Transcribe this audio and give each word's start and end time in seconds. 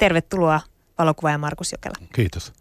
tervetuloa 0.00 0.60
valokuvaaja 0.98 1.38
Markus 1.38 1.72
Jokela. 1.72 2.06
Kiitos. 2.12 2.52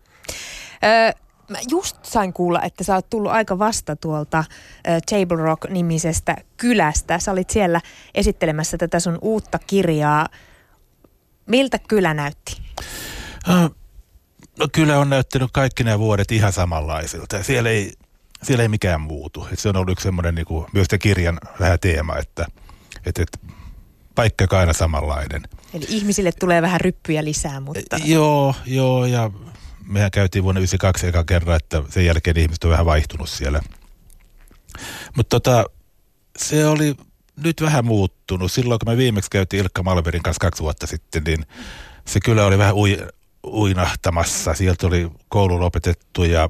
Öö, 0.83 1.11
mä 1.49 1.57
just 1.69 2.05
sain 2.05 2.33
kuulla, 2.33 2.61
että 2.61 2.83
sä 2.83 2.95
oot 2.95 3.09
tullut 3.09 3.31
aika 3.31 3.59
vasta 3.59 3.95
tuolta 3.95 4.43
ö, 4.87 4.99
Table 5.09 5.43
Rock-nimisestä 5.43 6.35
kylästä. 6.57 7.19
Sä 7.19 7.31
olit 7.31 7.49
siellä 7.49 7.81
esittelemässä 8.15 8.77
tätä 8.77 8.99
sun 8.99 9.19
uutta 9.21 9.59
kirjaa. 9.67 10.27
Miltä 11.45 11.79
kylä 11.79 12.13
näytti? 12.13 12.61
No 14.59 14.67
kyllä 14.71 14.99
on 14.99 15.09
näyttänyt 15.09 15.49
kaikki 15.53 15.83
nämä 15.83 15.99
vuodet 15.99 16.31
ihan 16.31 16.53
samanlaisilta. 16.53 17.43
Siellä 17.43 17.69
ei, 17.69 17.93
siellä 18.43 18.61
ei 18.61 18.69
mikään 18.69 19.01
muutu. 19.01 19.47
Et 19.53 19.59
se 19.59 19.69
on 19.69 19.75
ollut 19.75 19.91
yksi 19.91 20.03
semmoinen 20.03 20.35
niin 20.35 20.45
kuin, 20.45 20.65
myös 20.73 20.87
kirjan 20.99 21.39
vähän 21.59 21.79
teema, 21.79 22.17
että, 22.17 22.45
että, 23.05 23.21
että 23.21 23.39
paikka 24.15 24.59
aina 24.59 24.73
samanlainen. 24.73 25.41
Eli 25.73 25.85
ihmisille 25.87 26.31
tulee 26.31 26.61
vähän 26.61 26.81
ryppyjä 26.81 27.25
lisää, 27.25 27.59
mutta... 27.59 27.97
Joo, 28.05 28.55
joo, 28.65 29.05
ja 29.05 29.31
mehän 29.85 30.11
käytiin 30.11 30.43
vuonna 30.43 30.59
1992 30.59 31.07
eka 31.07 31.23
kerran, 31.23 31.55
että 31.55 31.83
sen 31.89 32.05
jälkeen 32.05 32.37
ihmiset 32.37 32.63
on 32.63 32.71
vähän 32.71 32.85
vaihtunut 32.85 33.29
siellä. 33.29 33.61
Mutta 35.15 35.39
tota, 35.39 35.65
se 36.37 36.67
oli 36.67 36.95
nyt 37.43 37.61
vähän 37.61 37.85
muuttunut. 37.85 38.51
Silloin 38.51 38.79
kun 38.79 38.93
me 38.93 38.97
viimeksi 38.97 39.29
käytiin 39.29 39.63
Ilkka 39.63 39.83
Malverin 39.83 40.23
kanssa 40.23 40.41
kaksi 40.41 40.63
vuotta 40.63 40.87
sitten, 40.87 41.23
niin 41.23 41.45
se 42.05 42.19
kyllä 42.19 42.45
oli 42.45 42.57
vähän 42.57 42.75
ui, 42.75 42.97
uinahtamassa. 43.47 44.53
Sieltä 44.53 44.87
oli 44.87 45.11
koulu 45.29 45.59
lopetettu 45.59 46.23
ja 46.23 46.49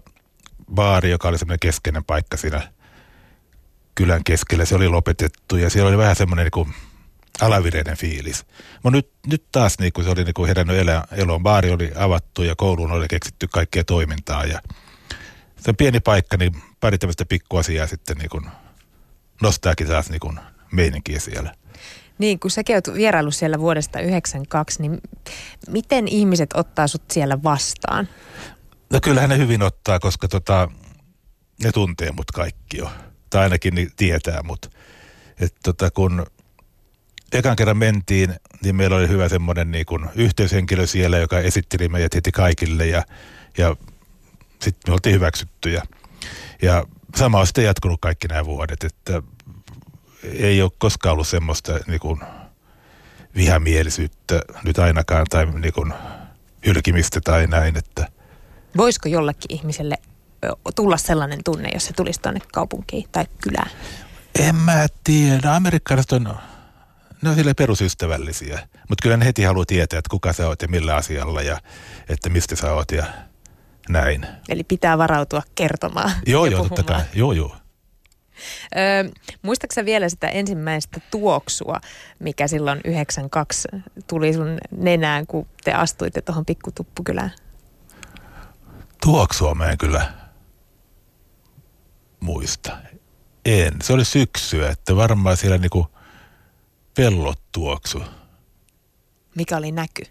baari, 0.73 1.11
joka 1.11 1.27
oli 1.27 1.38
semmoinen 1.38 1.59
keskeinen 1.59 2.03
paikka 2.03 2.38
siinä 2.38 2.71
kylän 3.95 4.23
keskellä, 4.23 4.65
se 4.65 4.75
oli 4.75 4.88
lopetettu 4.88 5.57
ja 5.57 5.69
siellä 5.69 5.89
oli 5.89 5.97
vähän 5.97 6.15
semmoinen 6.15 6.43
niin 6.43 6.51
kuin 6.51 6.73
alavireinen 7.41 7.97
fiilis. 7.97 8.45
Mutta 8.83 8.97
nyt, 8.97 9.11
nyt 9.27 9.43
taas 9.51 9.79
niin 9.79 9.93
kuin 9.93 10.05
se 10.05 10.11
oli 10.11 10.23
niin 10.23 10.33
kuin 10.33 10.47
herännyt 10.47 10.77
elä, 10.77 11.03
eloon. 11.11 11.43
Baari 11.43 11.71
oli 11.71 11.91
avattu 11.95 12.43
ja 12.43 12.55
kouluun 12.55 12.91
oli 12.91 13.07
keksitty 13.07 13.47
kaikkea 13.47 13.83
toimintaa 13.83 14.45
ja 14.45 14.61
se 15.59 15.69
on 15.69 15.75
pieni 15.75 16.00
paikka, 16.00 16.38
niin 16.38 16.61
pari 16.80 16.97
tämmöistä 16.97 17.25
pikkuasiaa 17.25 17.88
sitten 17.88 18.17
niin 18.17 18.30
kuin 18.30 18.45
nostaakin 19.41 19.88
taas 19.88 20.09
niin 20.09 20.19
kuin 20.19 20.39
meininkiä 20.72 21.19
siellä. 21.19 21.53
Niin, 22.17 22.39
kun 22.39 22.52
säkin 22.52 22.75
oot 22.75 22.94
vierailu 22.94 23.31
siellä 23.31 23.59
vuodesta 23.59 24.00
92, 24.00 24.81
niin 24.81 24.97
miten 25.67 26.07
ihmiset 26.07 26.50
ottaa 26.53 26.88
sut 26.88 27.03
siellä 27.11 27.44
vastaan? 27.44 28.09
No 28.94 29.00
kyllähän 29.03 29.30
ne 29.30 29.38
hyvin 29.38 29.63
ottaa, 29.63 30.00
koska 30.00 30.27
tota, 30.27 30.72
ne 31.63 31.72
tuntee 31.72 32.11
mut 32.11 32.31
kaikki 32.31 32.77
jo. 32.77 32.91
Tai 33.30 33.44
ainakin 33.44 33.75
ne 33.75 33.88
tietää 33.97 34.44
mut. 34.44 34.72
Et 35.39 35.55
tota, 35.63 35.91
kun 35.91 36.25
ekan 37.33 37.55
kerran 37.55 37.77
mentiin, 37.77 38.35
niin 38.63 38.75
meillä 38.75 38.95
oli 38.95 39.08
hyvä 39.08 39.30
semmoinen 39.30 39.72
niin 39.72 39.85
kuin 39.85 40.05
yhteyshenkilö 40.16 40.88
siellä, 40.88 41.17
joka 41.17 41.39
esitteli 41.39 41.89
meidät 41.89 42.16
heti 42.16 42.31
kaikille 42.31 42.88
ja, 42.88 43.03
ja 43.58 43.75
sitten 44.61 44.91
me 44.91 44.94
oltiin 44.94 45.16
hyväksyttyjä. 45.16 45.83
Ja 46.61 46.85
sama 47.16 47.39
on 47.39 47.47
sitten 47.47 47.63
jatkunut 47.63 48.02
kaikki 48.02 48.27
nämä 48.27 48.45
vuodet, 48.45 48.83
että 48.83 49.22
ei 50.23 50.61
ole 50.61 50.72
koskaan 50.77 51.13
ollut 51.13 51.27
semmoista 51.27 51.80
niin 51.88 52.00
kuin 52.00 52.19
vihamielisyyttä 53.35 54.41
nyt 54.63 54.80
ainakaan 54.80 55.25
tai 55.30 55.45
niin 55.45 55.73
kuin 55.73 55.94
hylkimistä 56.66 57.22
tai 57.22 57.47
näin. 57.47 57.77
Että. 57.77 58.07
Voisiko 58.77 59.09
jollekin 59.09 59.55
ihmiselle 59.55 59.95
tulla 60.75 60.97
sellainen 60.97 61.39
tunne, 61.44 61.69
jos 61.73 61.85
se 61.85 61.94
tulisi 61.94 62.22
tuonne 62.22 62.39
kaupunkiin 62.53 63.05
tai 63.11 63.25
kylään? 63.41 63.72
En 64.39 64.55
mä 64.55 64.88
tiedä. 65.03 65.55
Amerikkalaiset 65.55 66.11
on, 66.11 66.35
ne 67.22 67.30
on 67.30 67.36
sille 67.36 67.53
perusystävällisiä. 67.53 68.67
Mutta 68.89 69.02
kyllä 69.02 69.17
ne 69.17 69.25
heti 69.25 69.44
haluaa 69.44 69.66
tietää, 69.66 70.00
että 70.00 70.09
kuka 70.09 70.34
sä 70.34 70.48
oot 70.48 70.62
ja 70.62 70.67
millä 70.67 70.95
asialla 70.95 71.42
ja 71.42 71.58
että 72.09 72.30
mistä 72.30 72.56
sä 72.56 72.73
oot 72.73 72.92
ja 72.92 73.06
näin. 73.89 74.25
Eli 74.50 74.64
pitää 74.64 74.98
varautua 74.98 75.42
kertomaan. 75.56 76.12
Joo, 76.25 76.45
joo, 76.45 76.64
totta 76.64 76.84
kai. 76.84 77.02
Joo, 77.14 77.31
joo. 77.31 77.56
Öö, 78.78 79.12
muistaaksä 79.41 79.85
vielä 79.85 80.09
sitä 80.09 80.28
ensimmäistä 80.28 81.02
tuoksua, 81.12 81.79
mikä 82.19 82.47
silloin 82.47 82.81
92 82.85 83.68
tuli 84.08 84.34
sun 84.34 84.58
nenään, 84.78 85.28
kun 85.28 85.47
te 85.63 85.74
astuitte 85.74 86.22
tuohon 86.22 86.46
pikkutuppukylään? 86.46 87.31
Tuoksua 89.02 89.56
mä 89.56 89.66
en 89.66 89.78
kyllä 89.78 90.13
muista. 92.19 92.78
En. 93.46 93.74
Se 93.84 93.94
oli 93.94 94.06
syksyä, 94.06 94.69
että 94.69 94.96
varmaan 94.96 95.38
siellä 95.38 95.58
niinku 95.58 95.88
pellot 96.95 97.39
tuoksu. 97.51 98.03
Mikä 99.35 99.57
oli 99.57 99.72
näky? 99.72 100.03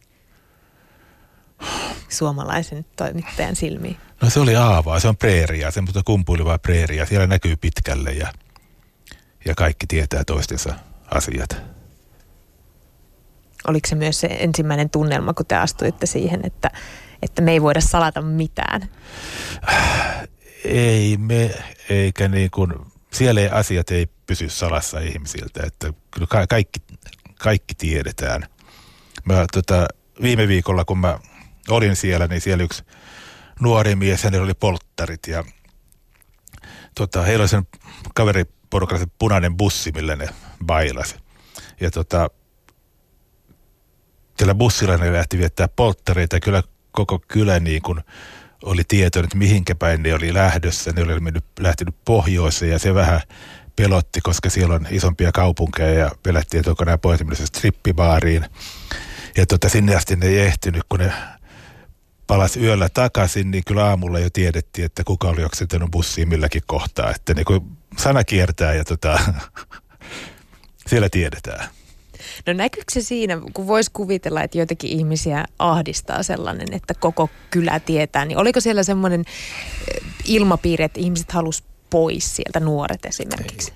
Suomalaisen 2.09 2.87
toimittajan 2.97 3.57
silmiin. 3.57 3.97
No 4.23 4.31
se 4.31 4.41
oli 4.41 4.57
aavaa, 4.57 5.01
se 5.01 5.09
on 5.09 5.17
preeria, 5.17 5.71
semmoista 5.71 6.03
kumpuilevaa 6.05 6.59
preeria. 6.59 7.07
Siellä 7.07 7.27
näkyy 7.27 7.57
pitkälle 7.57 8.11
ja, 8.11 8.33
ja 9.45 9.55
kaikki 9.55 9.87
tietää 9.87 10.25
toistensa 10.25 10.75
asiat. 11.11 11.57
Oliko 13.69 13.89
se 13.89 13.95
myös 13.95 14.21
se 14.21 14.27
ensimmäinen 14.27 14.91
tunnelma, 14.91 15.35
kun 15.35 15.47
te 15.47 15.57
astuitte 15.57 16.07
siihen, 16.07 16.41
että, 16.45 16.71
että 17.23 17.43
me 17.43 17.53
ei 17.53 17.63
voida 17.63 17.81
salata 17.81 18.23
mitään? 18.23 18.91
Ei 20.65 21.17
me, 21.17 21.51
eikä 21.89 22.29
niin 22.29 22.51
kuin, 22.51 22.75
siellä 23.13 23.41
ei, 23.41 23.49
asiat 23.49 23.91
ei 23.91 24.07
pysy 24.29 24.49
salassa 24.49 25.01
ihmisiltä, 25.01 25.61
että 25.67 25.93
kyllä 26.11 26.27
ka- 26.27 26.47
kaikki, 26.47 26.81
kaikki 27.39 27.75
tiedetään. 27.75 28.43
Mä, 29.25 29.45
tota, 29.53 29.89
viime 30.23 30.49
viikolla, 30.49 30.85
kun 30.85 30.99
mä 30.99 31.19
olin 31.69 31.97
siellä, 31.97 32.27
niin 32.27 32.41
siellä 32.41 32.65
yksi 32.65 32.83
nuori 33.61 33.97
mies, 33.97 34.23
hänellä 34.23 34.45
oli 34.45 34.55
polttarit 34.55 35.27
ja 35.27 35.45
tota, 36.95 37.23
heillä 37.23 37.43
oli 37.43 37.49
sen 37.49 37.67
kaveriporukalla 38.15 39.05
se 39.05 39.11
punainen 39.19 39.57
bussi, 39.57 39.93
millä 39.93 40.17
ne 40.17 40.29
bailasi. 40.67 41.17
Ja 41.81 41.91
tota, 41.91 42.31
siellä 44.39 44.55
bussilla 44.55 44.97
ne 44.97 45.13
lähti 45.13 45.39
viettää 45.39 45.69
polttareita 45.69 46.37
ja 46.37 46.41
kyllä 46.41 46.63
koko 46.91 47.21
kylä 47.29 47.61
niin 47.61 47.83
kuin 47.83 48.01
oli 48.63 48.83
tietoinen, 48.89 49.27
että 49.27 49.39
mihinkä 49.39 49.75
päin 49.75 50.03
ne 50.03 50.15
oli 50.15 50.35
lähdössä. 50.35 50.93
Ne 50.93 51.03
oli 51.03 51.21
mennyt, 51.21 51.45
lähtenyt 51.61 51.95
pohjoiseen 52.05 52.73
ja 52.73 52.79
se 52.79 52.95
vähän 52.95 53.21
pelotti, 53.79 54.21
koska 54.21 54.51
siellä 54.51 54.75
on 54.75 54.87
isompia 54.91 55.33
kaupunkeja 55.33 55.99
ja 55.99 56.11
pelättiin, 56.23 56.59
että 56.59 56.71
onko 56.71 56.85
nämä 56.85 56.99
pohjoisemmissa 56.99 57.47
strippibaariin. 57.47 58.45
Ja 59.37 59.47
tota, 59.47 59.69
sinne 59.69 59.97
asti 59.97 60.17
ne 60.17 60.27
ei 60.27 60.39
ehtinyt, 60.39 60.83
kun 60.89 61.01
ne 61.01 61.13
palasi 62.27 62.61
yöllä 62.61 62.89
takaisin, 62.89 63.51
niin 63.51 63.63
kyllä 63.67 63.85
aamulla 63.85 64.19
jo 64.19 64.29
tiedettiin, 64.33 64.85
että 64.85 65.05
kuka 65.05 65.29
oli 65.29 65.45
oksentanut 65.45 65.91
bussiin 65.91 66.29
milläkin 66.29 66.63
kohtaa. 66.67 67.11
Että 67.11 67.35
niin 67.35 67.45
kuin 67.45 67.61
sana 67.99 68.25
kiertää 68.25 68.75
ja 68.75 68.85
tota, 68.85 69.19
siellä 70.89 71.09
tiedetään. 71.09 71.69
No 72.47 72.53
näkyykö 72.53 72.93
se 72.93 73.01
siinä, 73.01 73.41
kun 73.55 73.67
voisi 73.67 73.91
kuvitella, 73.93 74.43
että 74.43 74.59
joitakin 74.59 74.91
ihmisiä 74.91 75.45
ahdistaa 75.59 76.23
sellainen, 76.23 76.69
että 76.73 76.95
koko 76.95 77.31
kylä 77.51 77.81
tietää, 77.81 78.25
niin 78.25 78.39
oliko 78.39 78.61
siellä 78.61 78.83
semmoinen 78.83 79.21
eh, 79.21 80.03
ilmapiiri, 80.25 80.85
että 80.85 81.01
ihmiset 81.01 81.33
halus 81.33 81.65
pois 81.91 82.37
sieltä, 82.37 82.61
nuoret 82.61 83.05
esimerkiksi? 83.05 83.73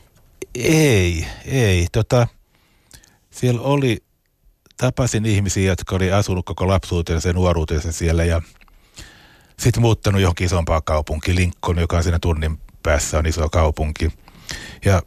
Ei, 0.54 1.26
ei. 1.44 1.86
Tota, 1.92 2.26
siellä 3.30 3.60
oli 3.60 4.04
tapasin 4.76 5.26
ihmisiä, 5.26 5.70
jotka 5.70 5.96
oli 5.96 6.12
asunut 6.12 6.46
koko 6.46 6.68
lapsuutensa 6.68 7.28
ja 7.28 7.32
nuoruutensa 7.32 7.92
siellä 7.92 8.24
ja 8.24 8.42
sitten 9.58 9.80
muuttanut 9.80 10.20
johonkin 10.20 10.44
isompaan 10.44 10.82
kaupunkiin, 10.84 11.36
Lincoln, 11.36 11.78
joka 11.78 11.96
on 11.96 12.02
siinä 12.02 12.18
tunnin 12.18 12.58
päässä 12.82 13.18
on 13.18 13.26
iso 13.26 13.48
kaupunki. 13.48 14.12
Ja 14.84 15.02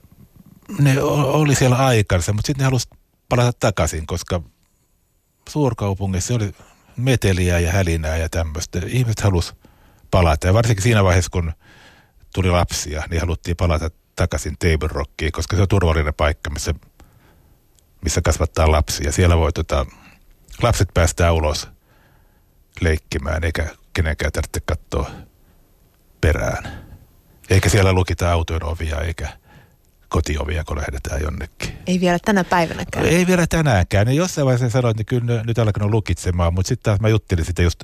ne 0.80 1.02
oli 1.02 1.56
siellä 1.56 1.76
aikansa, 1.76 2.34
mutta 2.34 2.48
sitten 2.48 2.64
ne 2.64 2.66
halusi 2.66 2.88
palata 3.30 3.52
takaisin, 3.60 4.08
koska 4.08 4.42
suurkaupungissa 5.50 6.34
oli 6.34 6.52
meteliä 6.98 7.60
ja 7.60 7.72
hälinää 7.72 8.18
ja 8.18 8.30
tämmöistä. 8.30 8.82
Ihmiset 8.88 9.20
halusi 9.20 9.54
palata 10.12 10.48
ja 10.48 10.54
varsinkin 10.54 10.84
siinä 10.84 11.04
vaiheessa, 11.04 11.32
kun 11.32 11.54
tuli 12.36 12.52
lapsia, 12.52 13.04
niin 13.10 13.22
haluttiin 13.22 13.58
palata 13.58 13.90
takaisin 14.16 14.58
Table 14.60 14.90
Rockiin, 14.92 15.32
koska 15.32 15.56
se 15.56 15.62
on 15.62 15.68
turvallinen 15.68 16.14
paikka, 16.14 16.50
missä 16.50 16.74
missä 18.02 18.22
kasvattaa 18.22 18.72
lapsia. 18.72 19.12
Siellä 19.12 19.38
voi 19.38 19.54
tota, 19.54 19.86
lapset 20.62 20.90
päästää 20.94 21.32
ulos 21.32 21.68
leikkimään, 22.82 23.44
eikä 23.44 23.68
kenenkään 23.94 24.32
tarvitse 24.32 24.60
katsoa 24.66 25.12
perään. 26.22 26.86
Eikä 27.50 27.70
siellä 27.70 27.94
lukita 27.94 28.32
autojen 28.32 28.64
ovia, 28.64 29.02
eikä 29.02 29.30
kotiovia, 30.10 30.64
kun 30.64 30.78
lähdetään 30.78 31.22
jonnekin. 31.22 31.78
Ei 31.88 32.00
vielä 32.00 32.18
tänä 32.26 32.44
päivänäkään. 32.44 33.06
Ei 33.06 33.28
vielä 33.28 33.48
tänäänkään. 33.48 34.08
Ja 34.08 34.14
jossain 34.14 34.46
vaiheessa 34.46 34.70
sanoin, 34.70 34.92
että 34.92 35.04
kyllä 35.04 35.44
nyt 35.44 35.60
alkanut 35.60 35.92
lukitsemaan, 35.92 36.54
mutta 36.54 36.70
sitten 36.70 36.84
taas 36.84 37.00
mä 37.00 37.10
juttelin 37.10 37.46
sitä 37.46 37.62
just 37.62 37.84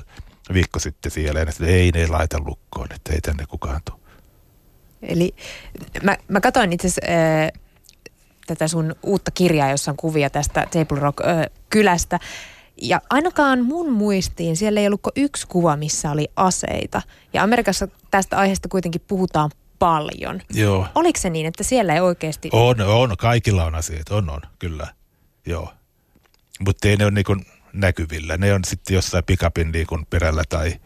viikko 0.54 0.80
sitten 0.80 1.12
siellä, 1.12 1.40
ja 1.40 1.52
sitten 1.52 1.70
ei 1.70 1.92
ne 1.92 2.08
laita 2.08 2.40
lukkoon, 2.40 2.88
että 2.92 3.14
ei 3.14 3.22
tänne 3.22 3.46
kukaan 3.46 3.82
tule. 3.86 4.01
Eli 5.02 5.36
mä, 6.04 6.18
mä 6.28 6.42
katsoin 6.42 6.74
itse 6.74 6.88
asiassa 6.88 7.12
äh, 7.12 7.62
tätä 8.48 8.68
sun 8.68 8.96
uutta 9.04 9.32
kirjaa, 9.32 9.70
jossa 9.70 9.92
on 9.92 9.98
kuvia 9.98 10.30
tästä 10.30 10.68
Table 10.72 11.00
Rock-kylästä. 11.00 12.20
Ja 12.82 13.02
ainakaan 13.10 13.66
mun 13.66 13.92
muistiin 13.92 14.58
siellä 14.58 14.80
ei 14.80 14.88
ollut 14.88 15.02
yksi 15.16 15.48
kuva, 15.48 15.78
missä 15.78 16.12
oli 16.12 16.28
aseita. 16.36 17.02
Ja 17.34 17.44
Amerikassa 17.44 17.88
tästä 18.12 18.38
aiheesta 18.38 18.70
kuitenkin 18.70 19.02
puhutaan 19.08 19.52
paljon. 19.80 20.42
Joo. 20.54 20.88
Oliko 20.96 21.20
se 21.20 21.30
niin, 21.30 21.46
että 21.46 21.64
siellä 21.64 21.94
ei 21.94 22.00
oikeasti... 22.00 22.50
On, 22.54 22.82
on. 22.82 23.18
Kaikilla 23.18 23.66
on 23.66 23.76
aseita. 23.76 24.16
On, 24.16 24.30
on. 24.30 24.42
Kyllä. 24.60 24.88
Joo. 25.46 25.74
Mutta 26.60 26.88
ei 26.88 26.98
ne 26.98 27.06
ole 27.06 27.12
niin 27.12 27.46
näkyvillä. 27.74 28.38
Ne 28.38 28.54
on 28.54 28.66
sitten 28.66 28.96
jossain 28.96 29.24
pikapin 29.24 29.72
niin 29.72 29.88
perällä 30.10 30.44
tai 30.50 30.80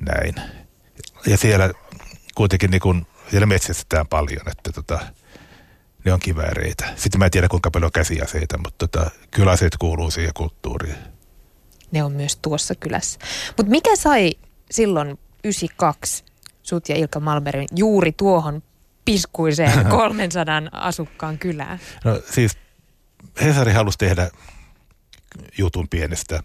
näin. 0.00 0.34
Ja 1.26 1.36
siellä 1.36 1.70
kuitenkin 2.34 2.70
niin 2.70 3.06
siellä 3.30 3.46
metsästetään 3.46 4.06
paljon, 4.06 4.48
että 4.50 4.72
tota, 4.72 4.98
ne 6.04 6.12
on 6.12 6.20
kivääreitä. 6.20 6.84
Sitten 6.96 7.18
mä 7.18 7.24
en 7.24 7.30
tiedä 7.30 7.48
kuinka 7.48 7.70
paljon 7.70 7.92
käsiaseita, 7.92 8.58
mutta 8.58 8.88
tota, 8.88 9.10
kyllä 9.30 9.50
aseet 9.50 9.76
kuuluu 9.76 10.10
siihen 10.10 10.34
kulttuuriin. 10.34 10.96
Ne 11.92 12.04
on 12.04 12.12
myös 12.12 12.36
tuossa 12.36 12.74
kylässä. 12.74 13.18
Mutta 13.56 13.70
mikä 13.70 13.96
sai 13.96 14.32
silloin 14.70 15.18
92 15.44 16.24
sut 16.62 16.88
ja 16.88 16.96
Ilkka 16.96 17.20
Malmerin 17.20 17.68
juuri 17.76 18.12
tuohon 18.12 18.62
piskuiseen 19.04 19.86
300 19.90 20.62
asukkaan 20.72 21.38
kylään? 21.38 21.80
No 22.04 22.20
siis 22.30 22.52
Hesari 23.42 23.72
halusi 23.72 23.98
tehdä 23.98 24.30
jutun 25.58 25.88
pienestä 25.88 26.42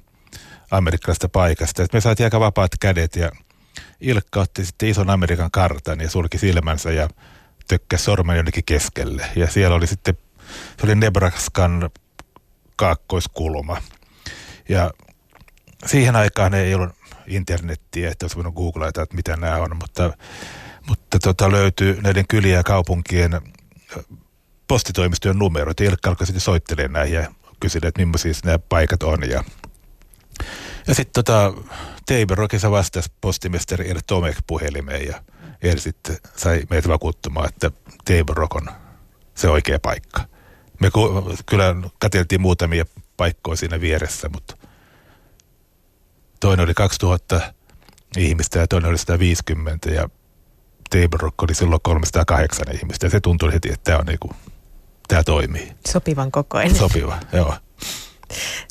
amerikkalaisesta 0.71 1.29
paikasta. 1.29 1.83
Et 1.83 1.93
me 1.93 2.01
saatiin 2.01 2.25
aika 2.25 2.39
vapaat 2.39 2.71
kädet 2.79 3.15
ja 3.15 3.31
Ilkka 4.01 4.39
otti 4.39 4.65
sitten 4.65 4.89
ison 4.89 5.09
Amerikan 5.09 5.51
kartan 5.51 6.01
ja 6.01 6.09
sulki 6.09 6.38
silmänsä 6.38 6.91
ja 6.91 7.09
tökkäsi 7.68 8.03
sormen 8.03 8.35
jonnekin 8.35 8.63
keskelle. 8.65 9.25
Ja 9.35 9.47
siellä 9.47 9.75
oli 9.75 9.88
sitten, 9.88 10.18
se 10.77 10.85
oli 10.85 10.95
Nebraskan 10.95 11.89
kaakkoiskulma. 12.75 13.81
Ja 14.69 14.91
siihen 15.85 16.15
aikaan 16.15 16.53
ei 16.53 16.75
ollut 16.75 16.89
internettiä, 17.27 18.12
että 18.12 18.23
olisi 18.23 18.35
voinut 18.35 18.56
googlata, 18.56 19.01
että 19.01 19.15
mitä 19.15 19.38
nämä 19.38 19.56
on, 19.56 19.77
mutta, 19.77 20.13
mutta 20.88 21.19
tota, 21.19 21.51
löytyy 21.51 22.01
näiden 22.01 22.27
kylien 22.27 22.56
ja 22.56 22.63
kaupunkien 22.63 23.41
postitoimistojen 24.67 25.39
numerot. 25.39 25.81
Ilkka 25.81 26.09
alkoi 26.09 26.27
sitten 26.27 26.41
soittelemaan 26.41 26.94
näihin 26.94 27.15
ja 27.15 27.33
kyseli, 27.59 27.88
että 27.88 28.01
millaisia 28.01 28.33
nämä 28.44 28.59
paikat 28.59 29.03
on. 29.03 29.29
Ja, 29.29 29.44
ja 30.87 30.95
sitten 30.95 31.23
tota, 31.25 31.53
Teiber 32.05 32.37
Rockissa 32.37 32.71
vastasi 32.71 33.11
postimestari 33.21 33.89
El 33.89 33.99
Tomek 34.07 34.37
puhelimeen 34.47 35.07
ja 35.07 35.23
El 35.61 35.77
sitten 35.77 36.17
sai 36.37 36.61
meitä 36.69 36.89
vakuuttumaan, 36.89 37.49
että 37.49 37.71
Teiber 38.05 38.35
Rock 38.35 38.55
on 38.55 38.67
se 39.35 39.49
oikea 39.49 39.79
paikka. 39.79 40.25
Me 40.79 40.91
ku, 40.91 41.33
kyllä 41.45 41.75
katseltiin 41.99 42.41
muutamia 42.41 42.85
paikkoja 43.17 43.57
siinä 43.57 43.81
vieressä, 43.81 44.29
mutta 44.29 44.57
toinen 46.39 46.63
oli 46.63 46.73
2000 46.73 47.53
ihmistä 48.17 48.59
ja 48.59 48.67
toinen 48.67 48.89
oli 48.89 48.97
150 48.97 49.91
ja 49.91 50.09
Table 50.89 51.17
Rock 51.19 51.43
oli 51.43 51.55
silloin 51.55 51.81
308 51.83 52.65
ihmistä 52.75 53.05
ja 53.05 53.09
se 53.09 53.19
tuntui 53.19 53.53
heti, 53.53 53.69
että 53.71 53.83
tämä 53.83 53.97
on 53.97 54.05
niinku, 54.05 54.31
tämä 55.07 55.23
toimii. 55.23 55.71
Sopivan 55.87 56.31
kokoinen. 56.31 56.75
Sopiva, 56.75 57.19
joo. 57.33 57.55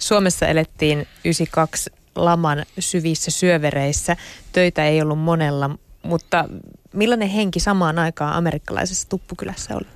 Suomessa 0.01 0.47
elettiin 0.47 1.07
92 1.25 1.91
laman 2.25 2.67
syvissä 2.79 3.31
syövereissä. 3.31 4.17
Töitä 4.53 4.85
ei 4.87 5.03
ollut 5.03 5.19
monella, 5.19 5.71
mutta 6.03 6.45
millainen 6.93 7.29
henki 7.29 7.61
samaan 7.61 7.99
aikaan 7.99 8.35
amerikkalaisessa 8.35 9.09
tuppukylässä 9.09 9.75
oli? 9.75 9.87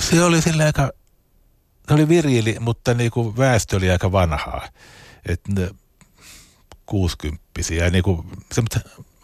Se 0.00 0.22
oli 0.22 0.42
sille 0.42 0.64
aika, 0.64 0.92
se 1.88 1.94
oli 1.94 2.08
virili, 2.08 2.56
mutta 2.60 2.94
niin 2.94 3.10
kuin 3.10 3.36
väestö 3.36 3.76
oli 3.76 3.90
aika 3.90 4.12
vanhaa. 4.12 4.68
Että 5.28 5.70
kuusikymppisiä 6.86 7.90
niin 7.90 8.04
kuin 8.04 8.26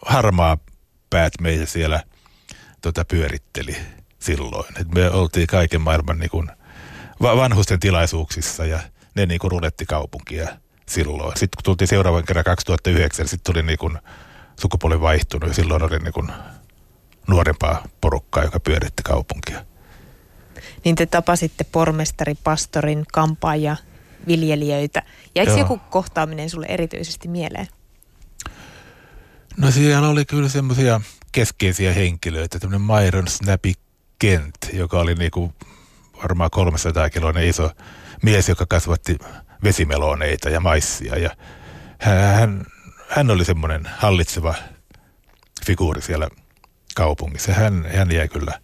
harmaa 0.05 0.57
päät 1.09 1.33
meitä 1.41 1.65
siellä 1.65 2.03
tota, 2.81 3.05
pyöritteli 3.05 3.77
silloin. 4.19 4.65
Et 4.81 4.87
me 4.87 5.09
oltiin 5.09 5.47
kaiken 5.47 5.81
maailman 5.81 6.19
niin 6.19 6.29
kuin 6.29 6.47
vanhusten 7.21 7.79
tilaisuuksissa 7.79 8.65
ja 8.65 8.79
ne 9.15 9.25
niin 9.25 9.39
kuin 9.39 9.51
ruletti 9.51 9.85
kaupunkia 9.85 10.49
silloin. 10.91 11.37
Sitten 11.37 11.57
kun 11.57 11.63
tultiin 11.63 11.87
seuraavan 11.87 12.25
kerran 12.25 12.45
2009, 12.45 13.27
sitten 13.27 13.53
tuli 13.53 13.63
niin 13.63 13.77
kuin 13.77 13.97
sukupuoli 14.59 15.01
vaihtunut 15.01 15.49
ja 15.49 15.53
silloin 15.53 15.83
oli 15.83 15.99
niin 15.99 16.13
kuin 16.13 16.31
nuorempaa 17.27 17.83
porukkaa, 18.01 18.43
joka 18.43 18.59
pyöritti 18.59 19.03
kaupunkia. 19.03 19.65
Niin 20.85 20.95
te 20.95 21.05
tapasitte 21.05 21.63
pormestari, 21.63 22.35
pastorin, 22.43 23.05
kampaaja, 23.13 23.75
viljelijöitä. 24.27 25.03
Jäikö 25.35 25.51
joku 25.51 25.79
kohtaaminen 25.89 26.49
sulle 26.49 26.65
erityisesti 26.69 27.27
mieleen? 27.27 27.67
No 29.57 29.71
siellä 29.71 30.09
oli 30.09 30.25
kyllä 30.25 30.49
semmoisia 30.49 31.01
keskeisiä 31.31 31.93
henkilöitä. 31.93 32.59
Tämmöinen 32.59 32.87
Myron 32.87 33.27
Snappy 33.27 33.73
Kent, 34.19 34.55
joka 34.73 34.99
oli 34.99 35.15
niinku 35.15 35.53
varmaan 36.23 36.49
300 36.51 37.09
kiloinen 37.09 37.47
iso 37.47 37.71
mies, 38.23 38.49
joka 38.49 38.65
kasvatti 38.65 39.17
vesimeloneita 39.63 40.49
ja 40.49 40.59
maissia. 40.59 41.17
Ja 41.17 41.29
hän, 41.99 42.65
hän 43.09 43.31
oli 43.31 43.45
semmoinen 43.45 43.89
hallitseva 43.97 44.55
figuuri 45.65 46.01
siellä 46.01 46.29
kaupungissa. 46.95 47.53
Hän, 47.53 47.85
hän 47.95 48.11
jäi 48.11 48.27
kyllä 48.27 48.61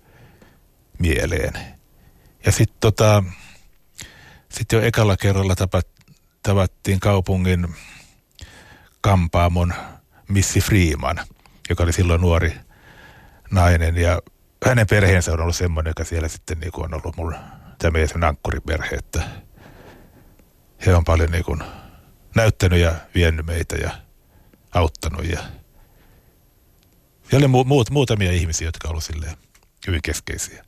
mieleen. 1.00 1.54
Ja 2.46 2.52
sitten 2.52 2.78
tota, 2.82 3.24
sit 4.50 4.72
jo 4.72 4.82
ekalla 4.82 5.18
kerralla 5.18 5.56
tapat, 5.56 5.88
tavattiin 6.44 7.00
kaupungin 7.00 7.68
kampaamon 9.02 9.74
Missi 10.28 10.62
Freeman, 10.62 11.20
joka 11.70 11.84
oli 11.84 11.94
silloin 11.94 12.22
nuori 12.22 12.54
nainen. 13.52 13.98
Ja 13.98 14.22
hänen 14.66 14.88
perheensä 14.88 15.34
on 15.34 15.42
ollut 15.42 15.56
semmoinen, 15.56 15.92
joka 15.92 16.04
siellä 16.04 16.28
sitten 16.28 16.60
niin 16.60 16.72
on 16.76 16.94
ollut 16.94 17.18
mulla 17.18 17.40
tämä 17.78 17.92
meidän 17.92 18.24
ankkuriperhe, 18.24 18.96
että 18.96 19.24
he 20.86 20.96
on 20.96 21.04
paljon 21.04 21.32
niin 21.32 21.44
kuin 21.44 21.64
näyttänyt 22.36 22.80
ja 22.80 22.96
vienyt 23.16 23.46
meitä 23.46 23.76
ja 23.76 23.92
auttanut. 24.74 25.26
Ja, 25.26 25.40
ja 27.32 27.38
oli 27.38 27.46
mu- 27.46 27.66
muut, 27.66 27.90
muutamia 27.90 28.32
ihmisiä, 28.32 28.68
jotka 28.68 28.90
ovat 28.90 29.04
silleen 29.04 29.38
hyvin 29.88 30.02
keskeisiä. 30.02 30.64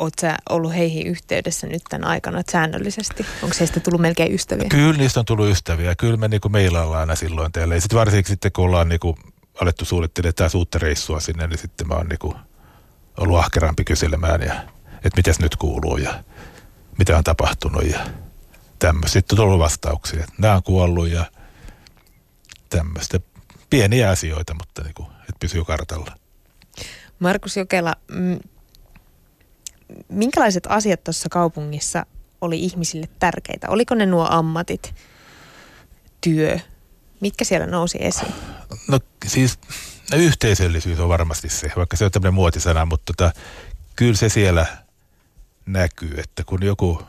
Oletko 0.00 0.20
sä 0.20 0.36
ollut 0.50 0.74
heihin 0.74 1.06
yhteydessä 1.06 1.66
nyt 1.66 1.82
tämän 1.88 2.08
aikana 2.08 2.42
säännöllisesti? 2.50 3.26
Onko 3.42 3.56
heistä 3.60 3.80
tullut 3.80 4.00
melkein 4.00 4.34
ystäviä? 4.34 4.68
Kyllä 4.68 4.98
niistä 4.98 5.20
on 5.20 5.26
tullut 5.26 5.48
ystäviä. 5.48 5.94
Kyllä 5.94 6.16
me 6.16 6.28
niin 6.28 6.40
meillä 6.50 6.82
ollaan 6.82 7.00
aina 7.00 7.14
silloin 7.14 7.52
teille. 7.52 7.74
Ja 7.74 7.80
sitten 7.80 7.98
varsinkin 7.98 8.32
sitten 8.32 8.52
kun 8.52 8.64
ollaan 8.64 8.88
niin 8.88 9.00
kuin 9.00 9.16
alettu 9.60 9.84
suunnittelemaan 9.84 10.34
taas 10.34 10.54
uutta 10.54 10.78
reissua 10.78 11.20
sinne, 11.20 11.46
niin 11.46 11.58
sitten 11.58 11.88
mä 11.88 11.94
oon 11.94 12.08
niin 12.08 12.18
kuin 12.18 12.34
ollut 13.16 13.38
ahkerampi 13.38 13.84
kyselemään 13.84 14.42
ja 14.42 14.54
että 14.94 15.16
mitäs 15.16 15.40
nyt 15.40 15.56
kuuluu 15.56 15.96
ja 15.96 16.24
mitä 16.98 17.18
on 17.18 17.24
tapahtunut 17.24 17.84
ja 17.84 18.06
tämmöistä. 18.78 19.12
Sitten 19.12 19.34
on 19.34 19.44
tullut 19.44 19.58
vastauksia, 19.58 20.20
että 20.20 20.34
nämä 20.38 20.54
on 20.54 20.62
kuollut 20.62 21.08
ja 21.08 21.24
tämmöistä. 22.70 23.20
Pieniä 23.70 24.10
asioita, 24.10 24.54
mutta 24.54 24.82
niin 24.82 24.94
kuin, 24.94 25.06
että 25.06 25.36
pysyy 25.40 25.64
kartalla. 25.64 26.18
Markus 27.18 27.56
Jokela, 27.56 27.94
minkälaiset 30.08 30.66
asiat 30.68 31.04
tuossa 31.04 31.28
kaupungissa 31.28 32.06
oli 32.40 32.60
ihmisille 32.60 33.08
tärkeitä? 33.18 33.68
Oliko 33.68 33.94
ne 33.94 34.06
nuo 34.06 34.26
ammatit, 34.30 34.94
työ? 36.20 36.58
Mitkä 37.20 37.44
siellä 37.44 37.66
nousi 37.66 37.98
esiin? 38.00 38.34
No 38.88 39.00
siis 39.26 39.58
yhteisöllisyys 40.16 41.00
on 41.00 41.08
varmasti 41.08 41.48
se, 41.48 41.72
vaikka 41.76 41.96
se 41.96 42.04
on 42.04 42.10
tämmöinen 42.10 42.34
muotisana, 42.34 42.84
mutta 42.84 43.12
tota, 43.12 43.32
kyllä 43.96 44.16
se 44.16 44.28
siellä 44.28 44.66
näkyy, 45.72 46.14
että 46.18 46.44
kun 46.44 46.62
joku 46.62 47.02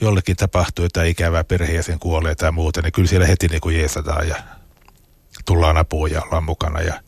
jollekin 0.00 0.36
tapahtuu 0.36 0.84
jotain 0.84 1.10
ikävää 1.10 1.44
perheen 1.44 1.98
kuolee 2.00 2.34
tai 2.34 2.52
muuta, 2.52 2.82
niin 2.82 2.92
kyllä 2.92 3.08
siellä 3.08 3.26
heti 3.26 3.48
niin 3.48 3.60
kuin 3.60 3.78
jeesataan 3.78 4.28
ja 4.28 4.36
tullaan 5.44 5.76
apuun 5.76 6.10
ja 6.10 6.22
ollaan 6.22 6.44
mukana. 6.44 6.80
Ja 6.80 7.02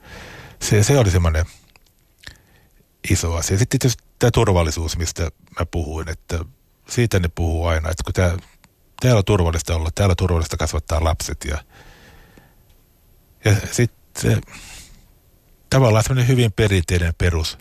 se, 0.60 0.82
se 0.82 0.98
oli 0.98 1.10
semmoinen 1.10 1.44
iso 3.10 3.34
asia. 3.34 3.58
Sitten 3.58 3.80
tietysti 3.80 4.04
tämä 4.18 4.30
turvallisuus, 4.30 4.98
mistä 4.98 5.22
mä 5.60 5.66
puhuin, 5.70 6.08
että 6.08 6.44
siitä 6.88 7.18
ne 7.18 7.28
puhuu 7.34 7.66
aina, 7.66 7.90
että 7.90 8.04
kun 8.04 8.12
tää, 8.12 8.36
täällä 9.00 9.18
on 9.18 9.24
turvallista 9.24 9.76
olla, 9.76 9.90
täällä 9.94 10.12
on 10.12 10.16
turvallista 10.16 10.56
kasvattaa 10.56 11.04
lapset 11.04 11.44
ja, 11.44 11.58
ja 13.44 13.56
sitten 13.70 14.40
tavallaan 15.70 16.04
semmoinen 16.04 16.28
hyvin 16.28 16.52
perinteinen 16.52 17.14
perus 17.18 17.58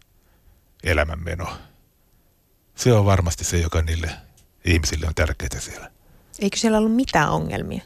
elämänmeno. 0.84 1.58
Se 2.82 2.94
on 2.94 3.06
varmasti 3.06 3.44
se, 3.44 3.58
joka 3.58 3.82
niille 3.82 4.12
ihmisille 4.66 5.08
on 5.08 5.16
tärkeää 5.16 5.60
siellä. 5.60 5.92
Eikö 6.40 6.58
siellä 6.58 6.78
ollut 6.78 6.96
mitään 6.96 7.30
ongelmia? 7.30 7.82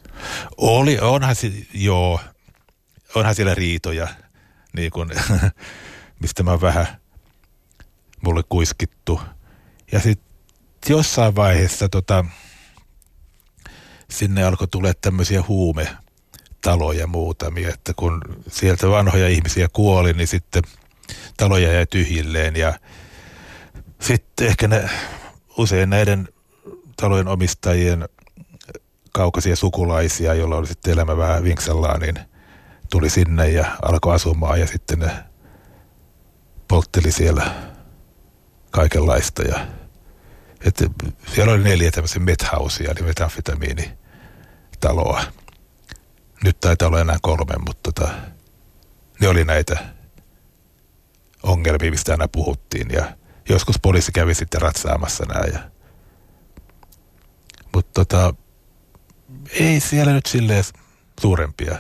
Oli, 0.58 1.00
onhan 1.00 1.36
joo, 1.74 2.20
onhan 3.16 3.36
siellä 3.36 3.56
riitoja, 3.56 4.08
niin 4.74 4.92
kuin, 4.92 5.10
mistä 6.22 6.44
mä 6.44 6.62
vähän 6.62 6.88
mulle 8.22 8.44
kuiskittu. 8.50 9.22
Ja 9.92 10.00
sitten 10.00 10.28
jossain 10.90 11.36
vaiheessa 11.36 11.90
tota, 11.90 12.26
sinne 14.10 14.44
alkoi 14.44 14.68
tulla 14.68 14.94
tämmöisiä 14.94 15.44
huumetaloja 15.48 17.08
muutamia, 17.08 17.70
että 17.70 17.94
kun 17.96 18.22
sieltä 18.48 18.90
vanhoja 18.90 19.28
ihmisiä 19.28 19.68
kuoli, 19.74 20.14
niin 20.14 20.28
sitten 20.28 20.64
taloja 21.38 21.74
jäi 21.74 21.86
tyhjilleen 21.86 22.56
ja 22.56 22.80
sitten 24.02 24.48
ehkä 24.48 24.68
ne, 24.68 24.90
usein 25.58 25.90
näiden 25.90 26.28
talojen 26.98 27.28
omistajien 27.28 28.10
kaukaisia 29.12 29.56
sukulaisia, 29.56 30.34
joilla 30.34 30.58
oli 30.58 30.68
sitten 30.68 30.94
elämä 30.94 31.18
vähän 31.18 31.44
vinksellaan, 31.44 32.00
niin 32.00 32.20
tuli 32.90 33.10
sinne 33.10 33.50
ja 33.50 33.66
alkoi 33.82 34.16
asumaan 34.16 34.60
ja 34.60 34.68
sitten 34.68 35.00
ne 35.00 35.12
poltteli 36.68 37.12
siellä 37.12 37.56
kaikenlaista. 38.72 39.44
Ja, 39.44 39.68
että 40.66 40.86
siellä 41.36 41.54
oli 41.54 41.64
neljä 41.64 41.92
tämmöisiä 41.92 42.22
methausea, 42.22 42.92
eli 42.92 43.02
metamfetamiinitaloa. 43.08 45.24
Nyt 46.44 46.60
taitaa 46.60 46.88
olla 46.88 47.02
enää 47.02 47.18
kolme, 47.22 47.54
mutta 47.66 47.92
tota, 47.92 48.14
ne 49.20 49.28
oli 49.28 49.46
näitä 49.46 49.78
ongelmia, 51.44 51.92
mistä 51.92 52.12
aina 52.12 52.28
puhuttiin. 52.28 52.88
Ja 52.92 53.18
joskus 53.50 53.80
poliisi 53.82 54.12
kävi 54.12 54.34
sitten 54.34 54.62
ratsaamassa 54.62 55.26
nämä. 55.26 55.46
Ja, 55.54 55.60
mutta 57.76 58.06
tota, 58.06 58.34
ei 59.60 59.80
siellä 59.80 60.14
nyt 60.14 60.26
silleen 60.26 60.64
suurempia 61.22 61.76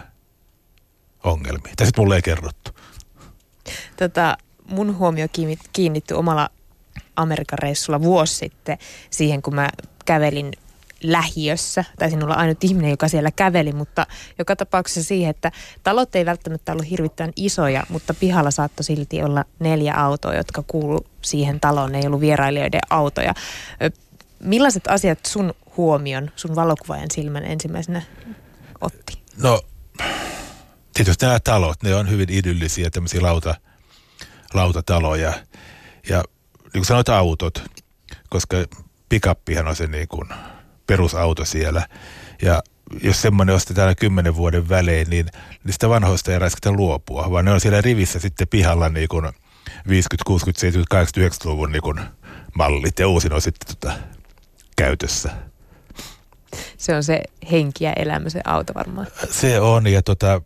ongelmia. 1.23 1.73
Tässä 1.75 1.93
mulle 1.97 2.15
ei 2.15 2.21
kerrottu. 2.21 2.71
Tota, 3.97 4.37
mun 4.69 4.97
huomio 4.97 5.27
kiinnittyi 5.73 6.17
omalla 6.17 6.49
Amerikan 7.15 7.59
reissulla 7.59 8.01
vuosi 8.01 8.35
sitten 8.35 8.77
siihen, 9.09 9.41
kun 9.41 9.55
mä 9.55 9.69
kävelin 10.05 10.51
lähiössä. 11.03 11.83
Tai 11.99 12.09
sinulla 12.09 12.33
ainut 12.33 12.63
ihminen, 12.63 12.91
joka 12.91 13.07
siellä 13.07 13.31
käveli, 13.31 13.71
mutta 13.71 14.07
joka 14.39 14.55
tapauksessa 14.55 15.03
siihen, 15.03 15.29
että 15.29 15.51
talot 15.83 16.15
ei 16.15 16.25
välttämättä 16.25 16.71
ollut 16.71 16.89
hirvittävän 16.89 17.33
isoja, 17.35 17.83
mutta 17.89 18.13
pihalla 18.13 18.51
saattoi 18.51 18.83
silti 18.83 19.23
olla 19.23 19.45
neljä 19.59 19.93
autoa, 19.93 20.35
jotka 20.35 20.63
kuulu 20.67 21.05
siihen 21.21 21.59
taloon. 21.59 21.91
Ne 21.91 21.99
ei 21.99 22.07
ollut 22.07 22.21
vierailijoiden 22.21 22.81
autoja. 22.89 23.33
Millaiset 24.39 24.87
asiat 24.87 25.25
sun 25.25 25.53
huomion, 25.77 26.31
sun 26.35 26.55
valokuvaajan 26.55 27.11
silmän 27.13 27.43
ensimmäisenä 27.43 28.01
otti? 28.81 29.17
No, 29.37 29.61
tietysti 30.93 31.25
nämä 31.25 31.39
talot, 31.39 31.83
ne 31.83 31.95
on 31.95 32.09
hyvin 32.09 32.29
idyllisiä, 32.29 32.89
tämmöisiä 32.89 33.21
lauta, 33.21 33.55
lautataloja. 34.53 35.33
Ja 36.09 36.23
niin 36.53 36.71
kuin 36.73 36.85
sanoit, 36.85 37.09
autot, 37.09 37.63
koska 38.29 38.57
pikappihan 39.09 39.67
on 39.67 39.75
se 39.75 39.87
niin 39.87 40.07
kuin 40.07 40.29
perusauto 40.87 41.45
siellä. 41.45 41.87
Ja 42.41 42.63
jos 43.03 43.21
semmoinen 43.21 43.55
ostetaan 43.55 43.95
kymmenen 43.95 44.35
vuoden 44.35 44.69
välein, 44.69 45.09
niin 45.09 45.25
niistä 45.63 45.89
vanhoista 45.89 46.31
ei 46.31 46.39
räiskätä 46.39 46.71
luopua, 46.71 47.31
vaan 47.31 47.45
ne 47.45 47.51
on 47.51 47.59
siellä 47.59 47.81
rivissä 47.81 48.19
sitten 48.19 48.47
pihalla 48.47 48.89
niin 48.89 49.07
kuin 49.07 49.25
50, 49.87 50.23
60, 50.25 50.59
70, 50.59 50.89
80, 50.89 51.45
90-luvun 51.45 51.71
niin 51.71 51.81
kuin 51.81 51.99
mallit 52.55 52.99
ja 52.99 53.07
uusin 53.07 53.33
on 53.33 53.41
sitten 53.41 53.75
tota, 53.75 53.97
käytössä. 54.75 55.31
Se 56.77 56.95
on 56.95 57.03
se 57.03 57.21
henki 57.51 57.83
ja 57.83 57.93
elämä, 57.93 58.29
se 58.29 58.41
auto 58.45 58.73
varmaan. 58.73 59.07
Se 59.29 59.61
on 59.61 59.87
ja 59.87 60.01
tota, 60.01 60.41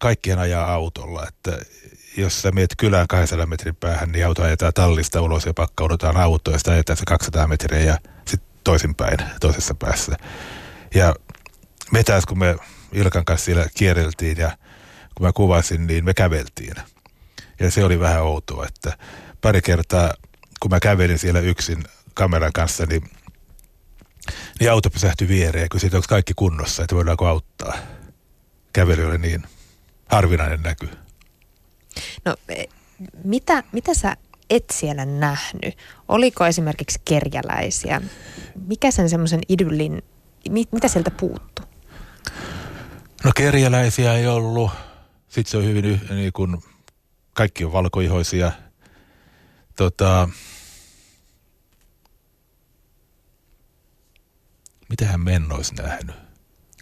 kaikkien 0.00 0.38
ajaa 0.38 0.72
autolla, 0.72 1.26
että 1.28 1.58
jos 2.16 2.42
sä 2.42 2.52
meet 2.52 2.74
kylään 2.78 3.08
200 3.08 3.46
metrin 3.46 3.76
päähän, 3.76 4.12
niin 4.12 4.26
auto 4.26 4.42
ajetaan 4.42 4.72
tallista 4.72 5.22
ulos 5.22 5.46
ja 5.46 5.54
pakkaudutaan 5.54 6.16
autoon 6.16 6.54
ja 6.54 6.58
sitä 6.58 6.72
ajetaan 6.72 6.96
se 6.96 7.04
200 7.06 7.46
metriä 7.46 7.80
ja 7.80 7.98
toisinpäin 8.64 9.18
toisessa 9.40 9.74
päässä. 9.74 10.16
Ja 10.94 11.14
me 11.92 12.02
taas, 12.02 12.26
kun 12.26 12.38
me 12.38 12.56
Ilkan 12.92 13.24
kanssa 13.24 13.44
siellä 13.44 13.66
kierreltiin 13.74 14.38
ja 14.38 14.56
kun 15.14 15.26
mä 15.26 15.32
kuvasin, 15.32 15.86
niin 15.86 16.04
me 16.04 16.14
käveltiin. 16.14 16.74
Ja 17.60 17.70
se 17.70 17.84
oli 17.84 18.00
vähän 18.00 18.22
outoa, 18.22 18.66
että 18.66 18.98
pari 19.40 19.62
kertaa, 19.62 20.14
kun 20.60 20.70
mä 20.70 20.80
kävelin 20.80 21.18
siellä 21.18 21.40
yksin 21.40 21.84
kameran 22.14 22.52
kanssa, 22.52 22.86
niin, 22.86 23.10
niin 24.60 24.70
auto 24.70 24.90
pysähtyi 24.90 25.28
viereen, 25.28 25.68
kun 25.68 25.80
siitä 25.80 25.96
onko 25.96 26.06
kaikki 26.08 26.32
kunnossa, 26.36 26.82
että 26.82 26.96
voidaanko 26.96 27.26
auttaa. 27.26 27.74
Kävely 28.72 29.04
oli 29.04 29.18
niin 29.18 29.42
harvinainen 30.08 30.62
näky. 30.62 30.88
No 32.24 32.36
e, 32.48 32.64
mitä, 33.24 33.62
mitä 33.72 33.94
sä 33.94 34.16
et 34.50 34.64
siellä 34.72 35.04
nähnyt? 35.04 35.78
Oliko 36.08 36.46
esimerkiksi 36.46 37.00
kerjäläisiä? 37.04 38.00
Mikä 38.66 38.90
sen 38.90 39.08
semmoisen 39.08 39.40
idyllin, 39.48 40.02
mit, 40.50 40.72
mitä 40.72 40.88
sieltä 40.88 41.10
puuttu? 41.10 41.62
No 43.24 43.30
kerjäläisiä 43.36 44.14
ei 44.14 44.26
ollut. 44.26 44.70
Sitten 45.28 45.50
se 45.50 45.56
on 45.56 45.64
hyvin, 45.64 46.00
niin 46.10 46.32
kuin, 46.32 46.62
kaikki 47.34 47.64
on 47.64 47.72
valkoihoisia. 47.72 48.52
Tota, 49.76 50.28
mitähän 54.88 55.20
men 55.20 55.52
olisi 55.52 55.74
nähnyt? 55.74 56.16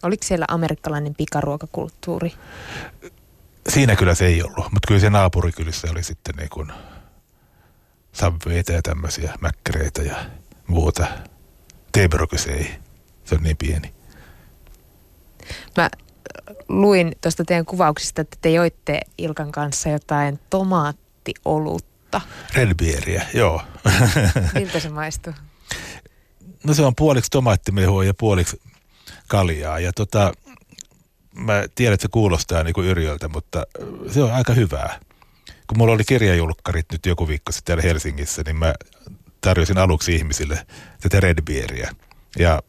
Oliko 0.02 0.23
siellä 0.26 0.45
amerikkalainen 0.49 1.14
pikaruokakulttuuri? 1.14 2.33
Siinä 3.69 3.97
kyllä 3.97 4.14
se 4.14 4.26
ei 4.26 4.43
ollut, 4.43 4.73
mutta 4.73 4.88
kyllä 4.88 5.00
se 5.00 5.11
naapurikylissä 5.11 5.88
oli 5.90 6.02
sitten 6.02 6.35
niin 6.35 6.49
kuin 6.50 6.73
Subwayta 8.12 8.73
ja 8.73 8.83
tämmöisiä 8.83 9.35
mäkkäreitä 9.40 10.02
ja 10.02 10.17
muuta. 10.67 11.07
Teebrokys 11.93 12.47
ei, 12.47 12.75
se 13.25 13.35
on 13.35 13.43
niin 13.43 13.57
pieni. 13.57 13.95
Mä 15.76 15.85
äh, 15.85 15.90
luin 16.69 17.12
tuosta 17.21 17.45
teidän 17.45 17.67
kuvauksista, 17.67 18.21
että 18.21 18.37
te 18.40 18.50
joitte 18.50 19.00
Ilkan 19.19 19.52
kanssa 19.52 19.88
jotain 19.88 20.40
tomaattiolutta. 20.50 22.21
Redbieriä, 22.55 23.26
joo. 23.35 23.62
Miltä 24.55 24.81
se 24.81 24.88
maistuu? 24.88 25.33
No 26.64 26.75
se 26.75 26.83
on 26.83 26.95
puoliksi 26.95 27.31
tomaattimehua 27.31 28.05
ja 28.05 28.14
puoliksi 28.14 28.61
kaljaa. 29.29 29.79
Ja 29.79 29.93
tota, 29.93 30.33
mä 31.35 31.64
tiedän, 31.75 31.95
että 31.95 32.02
se 32.02 32.09
kuulostaa 32.11 32.62
niin 32.62 32.75
kuin 32.75 32.87
yrjöltä, 32.87 33.29
mutta 33.29 33.67
se 34.11 34.23
on 34.23 34.33
aika 34.33 34.52
hyvää. 34.52 35.00
Kun 35.71 35.79
mulla 35.79 35.93
oli 35.93 36.05
kirjajulkkarit 36.05 36.87
nyt 36.93 37.07
joku 37.07 37.29
viikko 37.29 37.53
sitten 37.53 37.67
täällä 37.67 37.83
Helsingissä, 37.83 38.43
niin 38.47 38.57
mä 38.57 38.75
tarjosin 39.41 39.79
aluksi 39.79 40.15
ihmisille 40.15 40.67
tätä 41.00 41.21
redbieriä. 41.21 41.91
Ja 42.39 42.62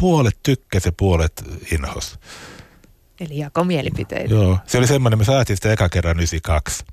puolet 0.00 0.38
tykkäsi 0.42 0.88
ja 0.88 0.92
puolet 0.96 1.44
inhos. 1.72 2.18
Eli 3.20 3.38
jako 3.38 3.64
mielipiteitä. 3.64 4.34
Joo, 4.34 4.58
se 4.66 4.78
oli 4.78 4.86
semmoinen, 4.86 5.18
me 5.18 5.24
saatiin 5.24 5.56
sitä 5.56 5.72
eka 5.72 5.88
kerran 5.88 6.16
92. 6.16 6.84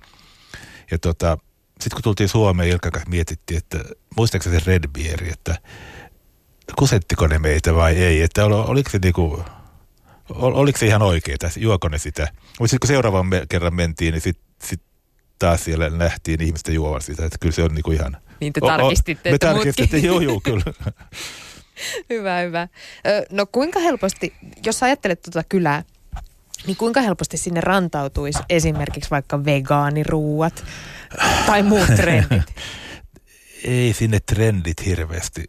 Ja 0.91 0.99
tota, 0.99 1.37
sitten 1.69 1.95
kun 1.95 2.03
tultiin 2.03 2.29
Suomeen, 2.29 2.69
Ilkan 2.69 2.91
kanssa 2.91 3.09
mietittiin, 3.09 3.57
että 3.57 3.79
muistaako 4.17 4.49
se 4.49 4.61
redbieri, 4.65 5.31
että 5.31 5.55
kusettiko 6.75 7.27
ne 7.27 7.39
meitä 7.39 7.75
vai 7.75 7.95
ei, 7.95 8.21
että 8.21 8.45
ol, 8.45 8.53
oliko 8.53 8.89
se 8.89 8.99
niinku, 9.03 9.43
ol, 10.29 10.55
oliko 10.55 10.77
se 10.77 10.85
ihan 10.85 11.01
oikeeta, 11.01 11.49
juoko 11.57 11.89
ne 11.89 11.97
sitä. 11.97 12.27
Mutta 12.31 12.71
sitten 12.71 12.79
kun 12.79 12.87
seuraavan 12.87 13.27
kerran 13.49 13.75
mentiin, 13.75 14.11
niin 14.11 14.21
sitten 14.21 14.45
sit 14.63 14.90
taas 15.41 15.63
siellä 15.63 15.89
nähtiin 15.89 16.41
ihmisten 16.41 16.75
juovan 16.75 17.01
sitä, 17.01 17.25
että 17.25 17.37
kyllä 17.39 17.53
se 17.53 17.63
on 17.63 17.75
niinku 17.75 17.91
ihan... 17.91 18.17
Niin 18.39 18.53
te 18.53 18.61
tarkistitte, 18.61 19.29
o, 19.29 19.31
o, 19.31 19.33
Me 19.33 19.37
tarkistitte, 19.37 19.97
joo 19.97 20.19
joo 20.19 20.41
kyllä. 20.43 20.63
hyvä, 22.09 22.39
hyvä. 22.39 22.67
No 23.31 23.45
kuinka 23.45 23.79
helposti, 23.79 24.33
jos 24.65 24.83
ajattelet 24.83 25.21
tuota 25.21 25.43
kylää, 25.49 25.83
niin 26.67 26.77
kuinka 26.77 27.01
helposti 27.01 27.37
sinne 27.37 27.61
rantautuisi 27.61 28.39
esimerkiksi 28.49 29.09
vaikka 29.09 29.45
vegaaniruuat 29.45 30.63
tai 31.45 31.63
muut 31.63 31.87
trendit? 32.01 32.55
Ei 33.63 33.93
sinne 33.93 34.19
trendit 34.19 34.85
hirveästi 34.85 35.43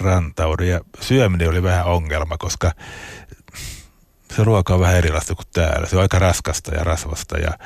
rantaudu 0.00 0.62
ja 0.62 0.80
syöminen 1.00 1.48
oli 1.48 1.62
vähän 1.62 1.86
ongelma, 1.86 2.38
koska 2.38 2.72
se 4.36 4.44
ruoka 4.44 4.74
on 4.74 4.80
vähän 4.80 4.96
erilaista 4.96 5.34
kuin 5.34 5.46
täällä. 5.52 5.86
Se 5.86 5.96
on 5.96 6.02
aika 6.02 6.18
raskasta 6.18 6.74
ja 6.74 6.84
rasvasta 6.84 7.38
ja 7.38 7.58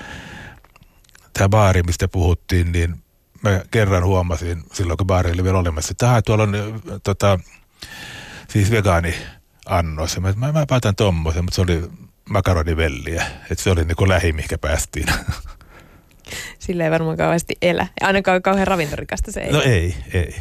tämä 1.38 1.48
baari, 1.48 1.82
mistä 1.82 2.08
puhuttiin, 2.08 2.72
niin 2.72 2.96
mä 3.42 3.60
kerran 3.70 4.04
huomasin 4.04 4.62
silloin, 4.72 4.96
kun 4.96 5.06
baari 5.06 5.32
oli 5.32 5.44
vielä 5.44 5.58
olemassa, 5.58 5.92
että 5.92 6.22
tuolla 6.26 6.42
on 6.42 6.80
tota, 7.02 7.38
siis 8.48 8.70
vegaani 8.70 9.14
annos. 9.66 10.20
Mä, 10.20 10.32
mä, 10.36 10.52
mä 10.52 10.66
päätän 10.66 10.94
tommosen, 10.94 11.44
mutta 11.44 11.54
se 11.54 11.62
oli 11.62 11.90
makaronivelliä. 12.30 13.26
Että 13.50 13.64
se 13.64 13.70
oli 13.70 13.84
niin 13.84 13.96
kuin 13.96 14.08
lähi, 14.08 14.32
mihinkä 14.32 14.58
päästiin. 14.58 15.06
Sillä 16.58 16.84
ei 16.84 16.90
varmaan 16.90 17.16
kauheasti 17.16 17.54
elä. 17.62 17.86
Ainakaan 18.00 18.42
kauhean 18.42 18.66
ravintorikasta 18.66 19.32
se 19.32 19.40
ei. 19.40 19.52
No 19.52 19.62
ei, 19.62 19.96
ei. 20.14 20.36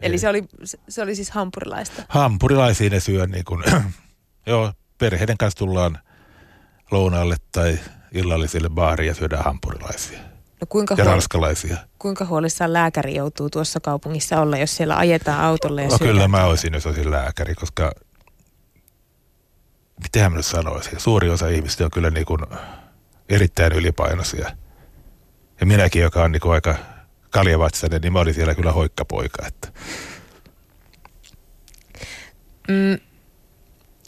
Eli 0.00 0.18
se 0.18 0.28
oli, 0.28 0.44
se 0.88 1.02
oli 1.02 1.14
siis 1.14 1.30
hampurilaista? 1.30 2.02
Hampurilaisia 2.08 2.90
ne 2.90 3.00
syö 3.00 3.26
niin 3.26 3.44
kuin, 3.44 3.64
joo, 4.46 4.72
perheiden 4.98 5.38
kanssa 5.38 5.58
tullaan 5.58 5.98
lounaalle 6.90 7.36
tai 7.52 7.78
illallisille 8.12 8.68
baariin 8.68 9.08
ja 9.08 9.14
syödään 9.14 9.44
hampurilaisia. 9.44 10.29
No 10.60 10.66
kuinka 10.68 10.94
ja 10.98 11.04
huol- 11.04 11.08
ranskalaisia. 11.08 11.76
Kuinka 11.98 12.24
huolissaan 12.24 12.72
lääkäri 12.72 13.14
joutuu 13.14 13.50
tuossa 13.50 13.80
kaupungissa 13.80 14.40
olla, 14.40 14.58
jos 14.58 14.76
siellä 14.76 14.96
ajetaan 14.98 15.40
autolle 15.40 15.82
ja 15.82 15.88
No 15.88 15.98
kyllä 15.98 16.28
mä 16.28 16.44
olisin, 16.44 16.74
jos 16.74 16.86
olisin 16.86 17.10
lääkäri, 17.10 17.54
koska 17.54 17.92
mitähän 20.02 20.32
mä 20.32 20.42
sanoisin, 20.42 21.00
suuri 21.00 21.30
osa 21.30 21.48
ihmistä 21.48 21.84
on 21.84 21.90
kyllä 21.90 22.10
niin 22.10 22.26
kuin 22.26 22.40
erittäin 23.28 23.72
ylipainoisia. 23.72 24.50
Ja 25.60 25.66
minäkin, 25.66 26.02
joka 26.02 26.24
on 26.24 26.32
niin 26.32 26.40
kuin 26.40 26.52
aika 26.52 26.74
kaljavatsainen, 27.30 28.00
niin 28.00 28.12
mä 28.12 28.20
olin 28.20 28.34
siellä 28.34 28.54
kyllä 28.54 28.72
hoikkapoika. 28.72 29.46
Että. 29.46 29.68
Mm, 32.68 32.98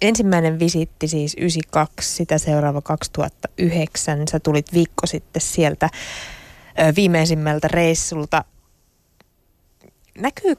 ensimmäinen 0.02 0.58
visitti 0.58 1.08
siis 1.08 1.34
92, 1.34 2.14
sitä 2.14 2.38
seuraava 2.38 2.80
2009. 2.80 4.28
Sä 4.28 4.40
tulit 4.40 4.72
viikko 4.72 5.06
sitten 5.06 5.42
sieltä 5.42 5.88
viimeisimmältä 6.96 7.68
reissulta. 7.68 8.44
Näkyy, 10.18 10.56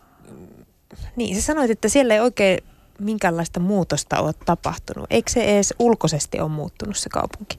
niin 1.15 1.35
sä 1.35 1.41
sanoit, 1.41 1.71
että 1.71 1.89
siellä 1.89 2.13
ei 2.13 2.19
oikein 2.19 2.59
minkäänlaista 2.99 3.59
muutosta 3.59 4.19
ole 4.19 4.33
tapahtunut. 4.45 5.07
Eikö 5.09 5.31
se 5.31 5.43
edes 5.43 5.73
ulkoisesti 5.79 6.39
ole 6.39 6.49
muuttunut 6.49 6.97
se 6.97 7.09
kaupunki? 7.09 7.57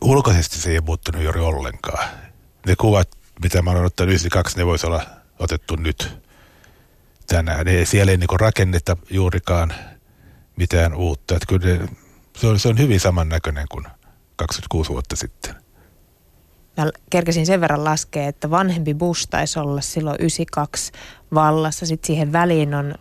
Ulkoisesti 0.00 0.58
se 0.58 0.70
ei 0.70 0.76
ole 0.76 0.84
muuttunut 0.86 1.22
juuri 1.22 1.40
ollenkaan. 1.40 2.08
Ne 2.66 2.76
kuvat, 2.76 3.08
mitä 3.42 3.62
mä 3.62 3.70
olen 3.70 3.84
ottanut 3.84 4.08
92, 4.08 4.58
ne 4.58 4.66
voisi 4.66 4.86
olla 4.86 5.02
otettu 5.38 5.76
nyt 5.76 6.18
tänään. 7.26 7.66
Ne, 7.66 7.84
siellä 7.84 8.10
ei 8.10 8.16
niin 8.16 8.40
rakenneta 8.40 8.96
juurikaan 9.10 9.74
mitään 10.56 10.94
uutta. 10.94 11.38
Kyllä 11.48 11.66
ne, 11.66 11.88
se, 12.36 12.46
on, 12.46 12.58
se 12.58 12.68
on 12.68 12.78
hyvin 12.78 13.00
samannäköinen 13.00 13.66
kuin 13.70 13.86
26 14.36 14.90
vuotta 14.90 15.16
sitten. 15.16 15.54
Mä 16.84 16.90
kerkesin 17.10 17.46
sen 17.46 17.60
verran 17.60 17.84
laskea, 17.84 18.28
että 18.28 18.50
vanhempi 18.50 18.94
Bush 18.94 19.28
taisi 19.30 19.58
olla 19.58 19.80
silloin 19.80 20.16
92 20.20 20.92
vallassa. 21.34 21.86
Sitten 21.86 22.06
siihen 22.06 22.32
väliin 22.32 22.74
on, 22.74 22.94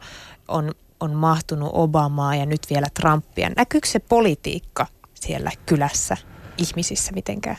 on, 0.47 0.71
on 0.99 1.13
mahtunut 1.13 1.69
Obamaa 1.73 2.35
ja 2.35 2.45
nyt 2.45 2.61
vielä 2.69 2.87
Trumpia. 2.99 3.49
Näkyykö 3.57 3.87
se 3.87 3.99
politiikka 3.99 4.87
siellä 5.13 5.51
kylässä 5.65 6.17
ihmisissä 6.57 7.11
mitenkään? 7.11 7.57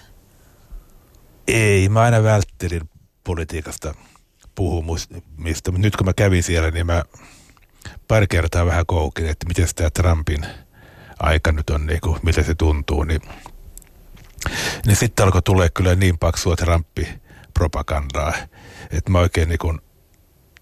Ei, 1.49 1.89
mä 1.89 2.01
aina 2.01 2.23
välttelin 2.23 2.91
politiikasta 3.25 3.95
puhumista, 4.55 5.73
nyt 5.77 5.97
kun 5.97 6.07
mä 6.07 6.13
kävin 6.13 6.43
siellä, 6.43 6.71
niin 6.71 6.87
mä 6.87 7.05
pari 8.09 8.27
kertaa 8.27 8.67
vähän 8.67 8.87
koukin, 8.87 9.27
että 9.27 9.47
miten 9.47 9.69
tämä 9.77 9.91
Trumpin 9.91 10.47
aika 11.19 11.53
nyt 11.53 11.71
on, 11.71 11.87
niin 11.87 12.01
kuin, 12.01 12.19
miltä 12.23 12.43
se 12.43 12.55
tuntuu, 12.55 13.05
niin, 13.05 13.21
niin 14.87 14.97
sitten 14.97 15.25
alkoi 15.25 15.43
tulee 15.43 15.69
kyllä 15.69 15.95
niin 15.95 16.19
paksua 16.19 16.55
Trumpi-propagandaa, 16.57 18.35
että 18.91 19.11
mä 19.11 19.19
oikein 19.19 19.49
niin 19.49 19.59
kuin 19.59 19.81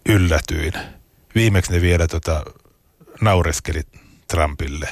yllätyin. 0.08 0.72
Viimeksi 1.34 1.72
ne 1.72 1.80
vielä 1.80 2.06
tota, 2.06 2.44
naureskeli 3.20 3.82
Trumpille, 4.28 4.88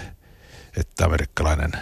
että 0.76 1.04
amerikkalainen 1.04 1.72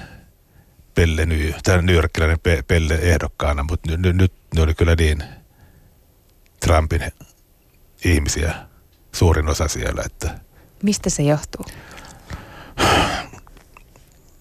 Pelle, 0.94 1.26
tämä 1.62 1.82
nyyörkkiläinen 1.82 2.38
Pelle 2.68 2.94
ehdokkaana, 2.94 3.62
mutta 3.62 3.90
nyt, 3.90 4.00
nyt, 4.00 4.16
nyt 4.16 4.32
ne 4.54 4.62
oli 4.62 4.74
kyllä 4.74 4.94
niin 4.94 5.24
Trumpin 6.60 7.12
ihmisiä 8.04 8.54
suurin 9.12 9.48
osa 9.48 9.68
siellä. 9.68 10.02
Että 10.06 10.38
Mistä 10.82 11.10
se 11.10 11.22
johtuu? 11.22 11.64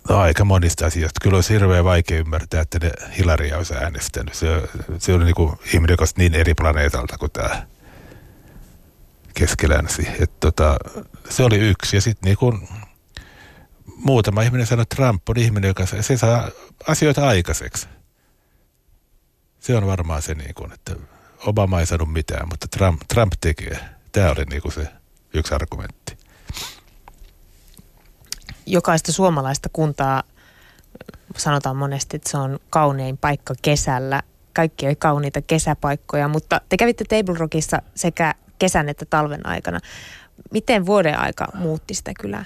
Aika 0.10 0.46
monista 0.46 0.86
asioista. 0.86 1.20
Kyllä 1.22 1.36
olisi 1.36 1.54
hirveän 1.54 1.84
vaikea 1.84 2.20
ymmärtää, 2.20 2.62
että 2.62 2.80
ne 2.80 2.92
Hilaria 3.18 3.58
olisi 3.58 3.76
äänestänyt. 3.76 4.34
Se, 4.34 4.48
se 5.00 5.14
oli 5.14 5.24
niin 5.24 5.36
kuin 5.36 5.60
ihminen, 5.74 5.94
joka 5.94 6.06
niin 6.18 6.34
eri 6.34 6.54
planeetalta 6.54 7.18
kuin 7.18 7.32
tämä 7.32 7.68
keskilänsi. 9.34 10.08
Et 10.20 10.40
tota, 10.40 10.78
se 11.30 11.44
oli 11.44 11.58
yksi. 11.58 11.98
Ja 11.98 12.02
sitten 12.02 12.28
niin 12.28 12.38
kuin 12.38 12.70
muutama 13.96 14.42
ihminen 14.42 14.68
sanoi, 14.68 14.82
että 14.84 14.96
Trump 14.96 15.30
on 15.30 15.38
ihminen, 15.38 15.68
joka 15.68 15.86
se 15.86 16.18
saa 16.18 16.50
asioita 16.88 17.28
aikaiseksi. 17.28 17.88
Se 19.60 19.76
on 19.76 19.88
varmaan 19.88 20.22
se, 20.22 20.34
niin 20.34 20.54
kuin, 20.54 20.74
että 20.74 20.96
Obama 21.46 21.80
ei 21.80 21.86
sanonut 21.86 22.14
mitään, 22.14 22.50
mutta 22.50 22.68
Trump, 22.68 23.02
Trump 23.14 23.34
tekee. 23.42 23.80
Tämä 24.12 24.32
oli 24.32 24.46
niin 24.46 24.62
kuin 24.62 24.72
se 24.72 24.88
yksi 25.34 25.56
argumentti. 25.56 26.18
Jokaista 28.66 29.12
suomalaista 29.12 29.70
kuntaa 29.74 30.24
sanotaan 31.38 31.76
monesti, 31.76 32.18
että 32.18 32.30
se 32.30 32.38
on 32.38 32.60
kaunein 32.70 33.18
paikka 33.18 33.54
kesällä. 33.62 34.24
Kaikki 34.54 34.86
ei 34.86 34.96
kauniita 34.96 35.42
kesäpaikkoja, 35.42 36.28
mutta 36.28 36.62
te 36.70 36.78
kävitte 36.78 37.04
Table 37.04 37.38
Rockissa 37.38 37.82
sekä 37.96 38.36
kesän 38.60 38.90
että 38.90 39.06
talven 39.06 39.46
aikana. 39.48 39.80
Miten 40.52 40.86
vuoden 40.86 41.20
aika 41.20 41.48
muutti 41.54 41.94
sitä 41.94 42.12
kylää? 42.20 42.46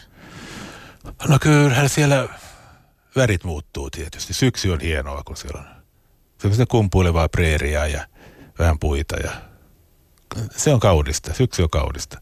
No 1.28 1.40
kyllähän 1.42 1.90
siellä 1.90 2.30
värit 3.16 3.44
muuttuu 3.44 3.90
tietysti. 3.90 4.34
Syksy 4.34 4.70
on 4.70 4.80
hienoa, 4.80 5.22
kun 5.26 5.38
siellä 5.38 5.62
on 5.62 5.68
semmoista 6.38 6.66
kumpuilevaa 6.66 7.30
preeriaa 7.30 7.88
ja 7.88 8.08
vähän 8.60 8.80
puita 8.80 9.16
ja 9.16 9.32
se 10.56 10.74
on 10.74 10.80
kaunista. 10.80 11.34
Syksy 11.34 11.64
on 11.64 11.70
kaunista. 11.70 12.22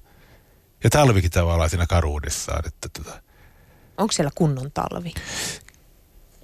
Ja 0.84 0.90
talvikin 0.90 1.32
tavallaan 1.32 1.70
siinä 1.70 1.88
karuudessaan. 1.88 2.68
Että 2.68 2.90
tota. 2.90 3.25
Onko 3.98 4.12
siellä 4.12 4.32
kunnon 4.36 4.72
talvi? 4.72 5.14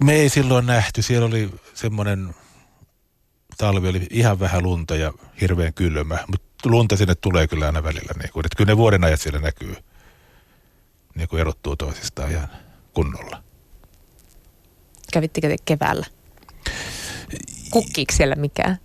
Me 0.04 0.14
ei 0.14 0.30
silloin 0.30 0.66
nähty. 0.66 1.02
Siellä 1.02 1.28
oli 1.28 1.50
semmoinen 1.74 2.36
talvi, 3.58 3.90
oli 3.90 4.08
ihan 4.10 4.40
vähän 4.40 4.64
lunta 4.64 4.96
ja 4.96 5.14
hirveän 5.42 5.74
kylmä. 5.74 6.18
Mutta 6.28 6.70
lunta 6.70 6.98
sinne 6.98 7.16
tulee 7.16 7.48
kyllä 7.48 7.66
aina 7.66 7.84
välillä. 7.84 8.14
Niin 8.20 8.32
kuin, 8.32 8.46
että 8.46 8.56
kyllä 8.58 8.72
ne 8.72 8.78
vuoden 8.78 9.04
ajat 9.04 9.22
siellä 9.22 9.40
näkyy. 9.40 9.76
Niin 11.16 11.28
kuin 11.28 11.40
erottuu 11.40 11.76
toisistaan 11.76 12.32
ihan 12.32 12.48
kunnolla. 12.94 13.44
Kävittekö 15.14 15.48
te 15.48 15.56
keväällä? 15.66 16.06
Kukkiiko 17.72 18.14
siellä 18.16 18.36
mikään? 18.36 18.80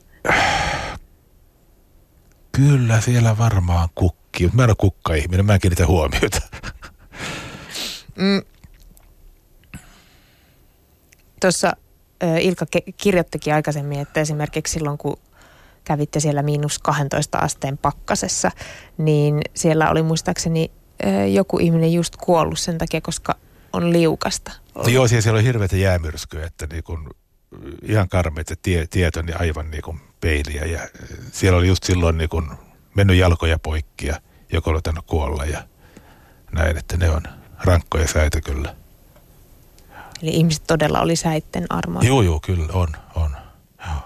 Kyllä 2.52 3.00
siellä 3.00 3.38
varmaan 3.38 3.88
kukki, 3.94 4.44
mutta 4.44 4.56
mä 4.56 4.64
en 4.64 4.70
ole 4.70 4.76
kukka-ihminen, 4.78 5.46
mä 5.46 5.54
en 5.54 5.60
kiinnitä 5.60 5.86
huomiota. 5.86 6.40
Mm. 8.16 8.42
Tuossa 11.40 11.72
Ilka 12.40 12.66
ke- 12.76 12.92
kirjoittikin 12.96 13.54
aikaisemmin, 13.54 14.00
että 14.00 14.20
esimerkiksi 14.20 14.72
silloin 14.72 14.98
kun 14.98 15.16
kävitte 15.84 16.20
siellä 16.20 16.42
miinus 16.42 16.78
12 16.78 17.38
asteen 17.38 17.78
pakkasessa, 17.78 18.50
niin 18.98 19.40
siellä 19.54 19.90
oli 19.90 20.02
muistaakseni 20.02 20.70
joku 21.32 21.58
ihminen 21.58 21.92
just 21.92 22.16
kuollut 22.16 22.58
sen 22.58 22.78
takia, 22.78 23.00
koska 23.00 23.34
on 23.72 23.92
liukasta. 23.92 24.52
No 24.74 24.88
joo, 24.88 25.08
siellä 25.08 25.32
oli 25.32 25.44
hirveätä 25.44 25.76
jäämyrskyä, 25.76 26.46
että 26.46 26.66
niin 26.66 26.84
kun, 26.84 27.10
ihan 27.82 28.08
karmeita 28.08 28.54
tie, 28.62 28.86
tieto 28.86 29.22
niin 29.22 29.40
aivan 29.40 29.70
niin 29.70 29.82
kuin 29.82 30.00
peiliä. 30.20 30.64
Ja 30.64 30.80
siellä 31.32 31.58
oli 31.58 31.66
just 31.68 31.84
silloin 31.84 32.18
niin 32.18 32.28
kun 32.28 32.52
mennyt 32.94 33.16
jalkoja 33.16 33.58
poikki 33.58 34.06
ja 34.06 34.20
joku 34.52 34.70
oli 34.70 34.80
kuolla 35.06 35.44
ja 35.44 35.62
näin, 36.52 36.76
että 36.76 36.96
ne 36.96 37.10
on 37.10 37.22
rankkoja 37.64 38.08
säitä 38.08 38.40
kyllä. 38.40 38.76
Eli 40.22 40.30
ihmiset 40.30 40.64
todella 40.66 41.00
oli 41.00 41.16
säitten 41.16 41.66
armoilla. 41.70 42.08
Joo, 42.08 42.22
joo, 42.22 42.40
kyllä 42.40 42.66
on, 42.72 42.88
on. 43.14 43.36
Joo. 43.86 44.02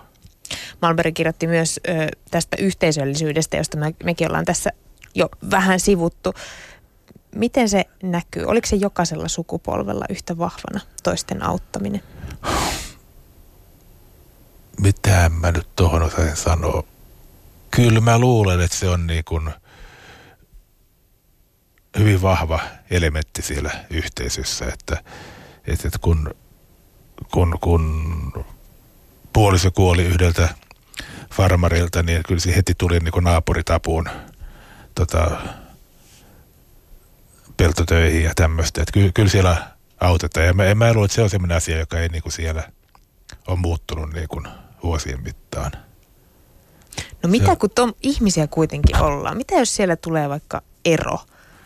Malmberg 0.82 1.14
kirjoitti 1.14 1.46
myös 1.46 1.80
ö, 1.88 2.08
tästä 2.30 2.56
yhteisöllisyydestä, 2.60 3.56
josta 3.56 3.76
me, 3.76 3.94
mekin 4.04 4.28
ollaan 4.28 4.44
tässä 4.44 4.70
jo 5.14 5.28
vähän 5.50 5.80
sivuttu. 5.80 6.34
Miten 7.34 7.68
se 7.68 7.84
näkyy? 8.02 8.44
Oliko 8.44 8.66
se 8.66 8.76
jokaisella 8.76 9.28
sukupolvella 9.28 10.04
yhtä 10.10 10.38
vahvana 10.38 10.80
toisten 11.02 11.42
auttaminen? 11.42 12.02
Mitä 14.80 15.30
mä 15.40 15.52
nyt 15.52 15.68
tuohon 15.76 16.02
osaisin 16.02 16.36
sanoa? 16.36 16.84
Kyllä 17.70 18.00
mä 18.00 18.18
luulen, 18.18 18.60
että 18.60 18.76
se 18.76 18.88
on 18.88 19.06
niin 19.06 19.24
kuin 19.24 19.50
hyvin 21.98 22.22
vahva 22.22 22.60
elementti 22.90 23.42
siellä 23.42 23.70
yhteisössä, 23.90 24.66
että, 24.66 25.04
että 25.66 25.98
kun, 26.00 26.34
kun, 27.32 27.58
kun 27.60 28.44
puoliso 29.32 29.70
kuoli 29.70 30.04
yhdeltä 30.04 30.48
farmarilta, 31.34 32.02
niin 32.02 32.22
kyllä 32.28 32.40
se 32.40 32.56
heti 32.56 32.74
tuli 32.78 33.00
niin 33.00 33.24
naapuritapuun 33.24 34.08
tota, 34.94 35.30
peltotöihin 37.56 38.24
ja 38.24 38.32
tämmöistä. 38.36 38.82
Että 38.82 38.92
kyllä, 38.92 39.10
kyllä 39.14 39.28
siellä 39.28 39.56
autetaan. 40.00 40.46
Ja 40.46 40.52
mä, 40.52 40.64
en 40.64 40.78
mä 40.78 40.92
luule, 40.92 41.04
että 41.04 41.14
se 41.14 41.22
on 41.22 41.30
sellainen 41.30 41.56
asia, 41.56 41.78
joka 41.78 41.98
ei 41.98 42.08
niin 42.08 42.22
kuin 42.22 42.32
siellä 42.32 42.62
on 43.46 43.58
muuttunut 43.58 44.12
niin 44.12 44.28
kuin 44.28 44.48
vuosien 44.82 45.22
mittaan. 45.22 45.72
No 47.22 47.28
mitä 47.28 47.56
kun 47.56 47.70
tom, 47.70 47.94
ihmisiä 48.02 48.46
kuitenkin 48.46 48.96
ollaan? 48.96 49.36
Mitä 49.36 49.54
jos 49.54 49.76
siellä 49.76 49.96
tulee 49.96 50.28
vaikka 50.28 50.62
ero, 50.84 51.18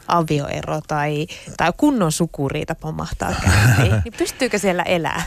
avioero 0.08 0.80
tai, 0.88 1.26
tai 1.56 1.72
kunnon 1.76 2.12
sukuriita 2.12 2.74
pomahtaa 2.74 3.34
käyntiin? 3.42 4.00
niin 4.04 4.14
pystyykö 4.18 4.58
siellä 4.58 4.82
elää? 4.82 5.22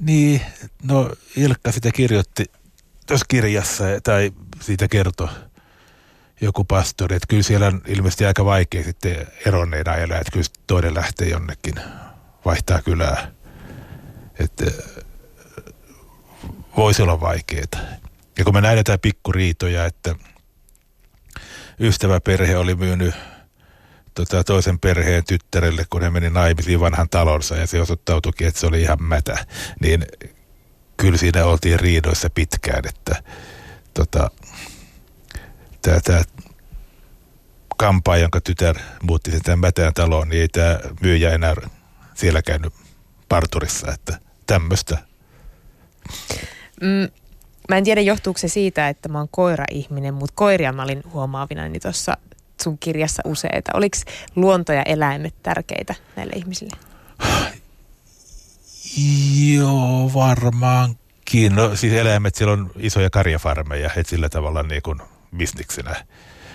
Niin, 0.00 0.40
no 0.82 1.10
Ilkka 1.36 1.72
sitä 1.72 1.90
kirjoitti 1.92 2.44
tuossa 3.06 3.26
kirjassa 3.28 3.84
tai 4.02 4.32
siitä 4.60 4.88
kertoi 4.88 5.28
joku 6.40 6.64
pastori, 6.64 7.16
että 7.16 7.26
kyllä 7.28 7.42
siellä 7.42 7.66
on 7.66 7.82
ilmeisesti 7.86 8.26
aika 8.26 8.44
vaikea 8.44 8.84
sitten 8.84 9.26
eronneena 9.46 9.94
elää, 9.94 10.18
että 10.18 10.32
kyllä 10.32 10.46
toinen 10.66 10.94
lähtee 10.94 11.28
jonnekin 11.28 11.74
vaihtaa 12.44 12.82
kylää. 12.82 13.30
Että 14.38 14.64
voisi 16.76 17.02
olla 17.02 17.20
vaikeaa. 17.20 17.64
Ja 18.38 18.44
kun 18.44 18.54
me 18.54 18.60
näin 18.60 18.76
jotain 18.78 19.00
pikkuriitoja, 19.00 19.86
että 19.86 20.14
ystäväperhe 21.80 22.56
oli 22.56 22.74
myynyt 22.74 23.14
tota, 24.14 24.44
toisen 24.44 24.78
perheen 24.78 25.24
tyttärelle, 25.24 25.84
kun 25.90 26.02
he 26.02 26.10
meni 26.10 26.30
naimisiin 26.30 26.80
vanhan 26.80 27.08
talonsa 27.08 27.56
ja 27.56 27.66
se 27.66 27.80
osoittautuikin, 27.80 28.48
että 28.48 28.60
se 28.60 28.66
oli 28.66 28.82
ihan 28.82 29.02
mätä, 29.02 29.46
niin 29.80 30.06
kyllä 30.96 31.18
siinä 31.18 31.44
oltiin 31.44 31.80
riidoissa 31.80 32.30
pitkään, 32.30 32.82
että 32.88 33.22
tota, 33.94 34.30
tämä, 35.82 36.22
kampaa, 37.76 38.16
jonka 38.16 38.40
tytär 38.40 38.76
muutti 39.02 39.30
sitä 39.30 39.56
mätään 39.56 39.94
taloon, 39.94 40.28
niin 40.28 40.40
ei 40.40 40.48
tämä 40.48 40.78
myyjä 41.00 41.30
enää 41.30 41.54
siellä 42.14 42.42
käynyt 42.42 42.74
parturissa, 43.28 43.92
että 43.92 44.18
tämmöistä. 44.46 44.98
Mm, 46.80 47.08
mä 47.68 47.76
en 47.76 47.84
tiedä 47.84 48.00
johtuuko 48.00 48.38
se 48.38 48.48
siitä, 48.48 48.88
että 48.88 49.08
mä 49.08 49.18
oon 49.18 49.28
koira-ihminen, 49.30 50.14
mutta 50.14 50.32
koiria 50.36 50.72
mä 50.72 50.82
olin 50.82 51.02
huomaavina 51.12 51.68
niin 51.68 51.82
tuossa 51.82 52.16
sun 52.62 52.78
kirjassa 52.78 53.22
useita. 53.24 53.70
Oliko 53.74 53.98
luonto 54.36 54.72
ja 54.72 54.82
eläimet 54.82 55.34
tärkeitä 55.42 55.94
näille 56.16 56.32
ihmisille? 56.36 56.76
Joo, 59.54 60.10
varmaankin. 60.14 61.54
No 61.54 61.76
siis 61.76 61.92
eläimet, 61.92 62.34
siellä 62.34 62.52
on 62.52 62.70
isoja 62.76 63.10
karjafarmeja, 63.10 63.90
että 63.96 64.10
sillä 64.10 64.28
tavalla 64.28 64.62
niin 64.62 64.82
kuin 64.82 65.00
bisniksenä. 65.36 66.04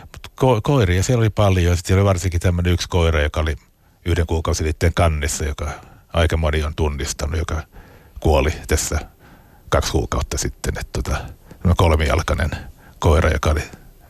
Mutta 0.01 0.29
ko- 0.41 0.61
koiria 0.63 1.03
siellä 1.03 1.21
oli 1.21 1.29
paljon. 1.29 1.77
Sitten 1.77 1.87
siellä 1.87 2.01
oli 2.01 2.07
varsinkin 2.07 2.39
tämmöinen 2.39 2.73
yksi 2.73 2.89
koira, 2.89 3.21
joka 3.21 3.39
oli 3.39 3.55
yhden 4.05 4.27
kuukausi 4.27 4.63
sitten 4.63 4.93
kannissa, 4.93 5.45
joka 5.45 5.71
aika 6.13 6.37
moni 6.37 6.63
on 6.63 6.75
tunnistanut, 6.75 7.37
joka 7.39 7.61
kuoli 8.19 8.53
tässä 8.67 8.99
kaksi 9.69 9.91
kuukautta 9.91 10.37
sitten. 10.37 10.73
Että 10.79 11.01
tota, 11.03 11.17
kolmijalkainen 11.77 12.51
koira, 12.99 13.29
joka 13.29 13.49
oli 13.49 13.63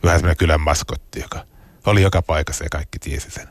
vähän 0.04 0.18
semmoinen 0.18 0.36
kylän 0.36 0.60
maskotti, 0.60 1.20
joka 1.20 1.44
oli 1.86 2.02
joka 2.02 2.22
paikassa 2.22 2.64
ja 2.64 2.70
kaikki 2.70 2.98
tiesi 2.98 3.30
sen. 3.30 3.48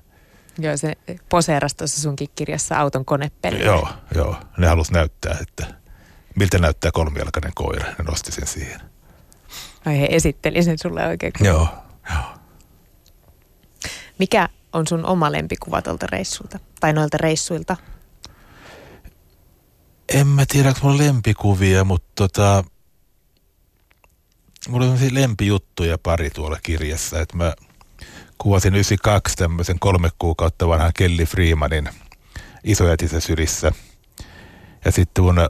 Joo, 0.60 0.78
se 0.78 0.94
poseerasi 1.30 1.78
tuossa 1.78 2.02
sunkin 2.02 2.30
kirjassa 2.36 2.78
auton 2.78 3.06
konepeli. 3.06 3.66
Joo, 3.66 3.88
joo. 4.16 4.36
Ne 4.58 4.68
halusi 4.68 4.94
näyttää, 4.94 5.38
että 5.42 5.74
miltä 6.36 6.58
näyttää 6.60 6.92
kolmijalkainen 6.92 7.52
koira. 7.56 7.86
Ne 7.86 8.04
nosti 8.04 8.32
sen 8.32 8.48
siihen. 8.48 8.82
Ai 9.86 10.00
he 10.00 10.08
esitteli 10.12 10.64
sen 10.64 10.78
sulle 10.78 11.08
oikein. 11.08 11.34
Joo, 11.40 11.68
joo. 12.14 12.24
Mikä 14.20 14.50
on 14.74 14.88
sun 14.88 15.06
oma 15.06 15.32
lempikuva 15.32 15.82
tuolta 15.82 16.08
reissulta? 16.12 16.60
Tai 16.80 16.94
noilta 16.94 17.18
reissuilta? 17.18 17.78
En 20.14 20.28
mä 20.28 20.46
tiedä, 20.52 20.70
onko 20.70 20.80
mulla 20.84 20.98
lempikuvia, 20.98 21.84
mutta 21.84 22.12
tota, 22.16 22.64
mulla 24.70 24.86
on 24.86 24.98
lempijuttuja 25.12 25.98
pari 25.98 26.30
tuolla 26.30 26.58
kirjassa, 26.64 27.22
että 27.22 27.38
mä 27.38 27.54
kuvasin 28.38 28.74
92 28.74 29.36
tämmöisen 29.38 29.80
kolme 29.80 30.10
kuukautta 30.20 30.68
vanhan 30.68 30.92
Kelly 30.98 31.26
Freemanin 31.26 31.90
isojätissä 32.64 33.20
syrissä. 33.20 33.72
Ja 34.86 34.92
sitten 34.92 35.24
vuonna 35.24 35.50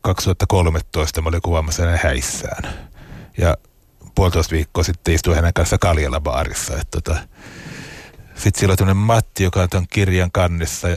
2013 0.00 1.22
mä 1.22 1.28
olin 1.28 1.42
kuvaamassa 1.42 1.82
hänen 1.82 2.00
häissään. 2.02 2.88
Ja 3.38 3.56
puolitoista 4.14 4.54
viikkoa 4.54 4.84
sitten 4.84 5.14
istuin 5.14 5.36
hänen 5.36 5.54
kanssa 5.54 5.78
Kaljalla 5.78 6.20
baarissa. 6.20 6.74
Tota, 6.90 7.16
sitten 8.34 8.58
siellä 8.58 8.72
on 8.72 8.78
tämmöinen 8.78 9.02
Matti, 9.02 9.44
joka 9.44 9.62
on 9.62 9.68
tämän 9.68 9.86
kirjan 9.90 10.32
kannessa. 10.32 10.88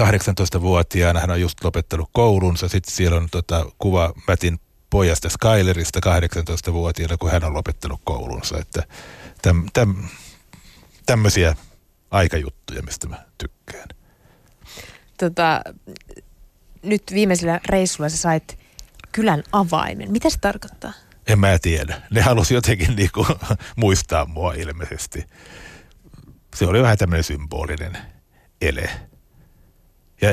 18-vuotiaana 0.00 1.20
hän 1.20 1.30
on 1.30 1.40
just 1.40 1.64
lopettanut 1.64 2.10
koulunsa. 2.12 2.68
Sitten 2.68 2.94
siellä 2.94 3.16
on 3.16 3.28
tota, 3.30 3.66
kuva 3.78 4.12
Mätin 4.28 4.60
pojasta 4.90 5.28
Skylerista 5.28 6.00
18-vuotiaana, 6.00 7.16
kun 7.16 7.30
hän 7.30 7.44
on 7.44 7.54
lopettanut 7.54 8.00
koulunsa. 8.04 8.58
Että 8.58 8.82
täm, 9.44 9.66
täm, 9.72 9.94
tämmöisiä 11.06 11.56
aikajuttuja, 12.10 12.82
mistä 12.82 13.08
mä 13.08 13.24
tykkään. 13.38 13.88
Tota, 15.18 15.60
nyt 16.82 17.02
viimeisellä 17.14 17.60
reissulla 17.68 18.08
sä 18.08 18.16
sait 18.16 18.58
kylän 19.12 19.42
avaimen. 19.52 20.12
Mitä 20.12 20.30
se 20.30 20.38
tarkoittaa? 20.38 20.92
En 21.26 21.38
mä 21.38 21.58
tiedä. 21.58 22.02
Ne 22.10 22.20
halusi 22.20 22.54
jotenkin 22.54 22.96
niinku 22.96 23.26
muistaa 23.76 24.24
mua 24.24 24.52
ilmeisesti. 24.52 25.24
Se 26.54 26.66
oli 26.66 26.82
vähän 26.82 26.98
tämmöinen 26.98 27.24
symbolinen 27.24 27.98
ele. 28.60 28.90
Ja 30.20 30.30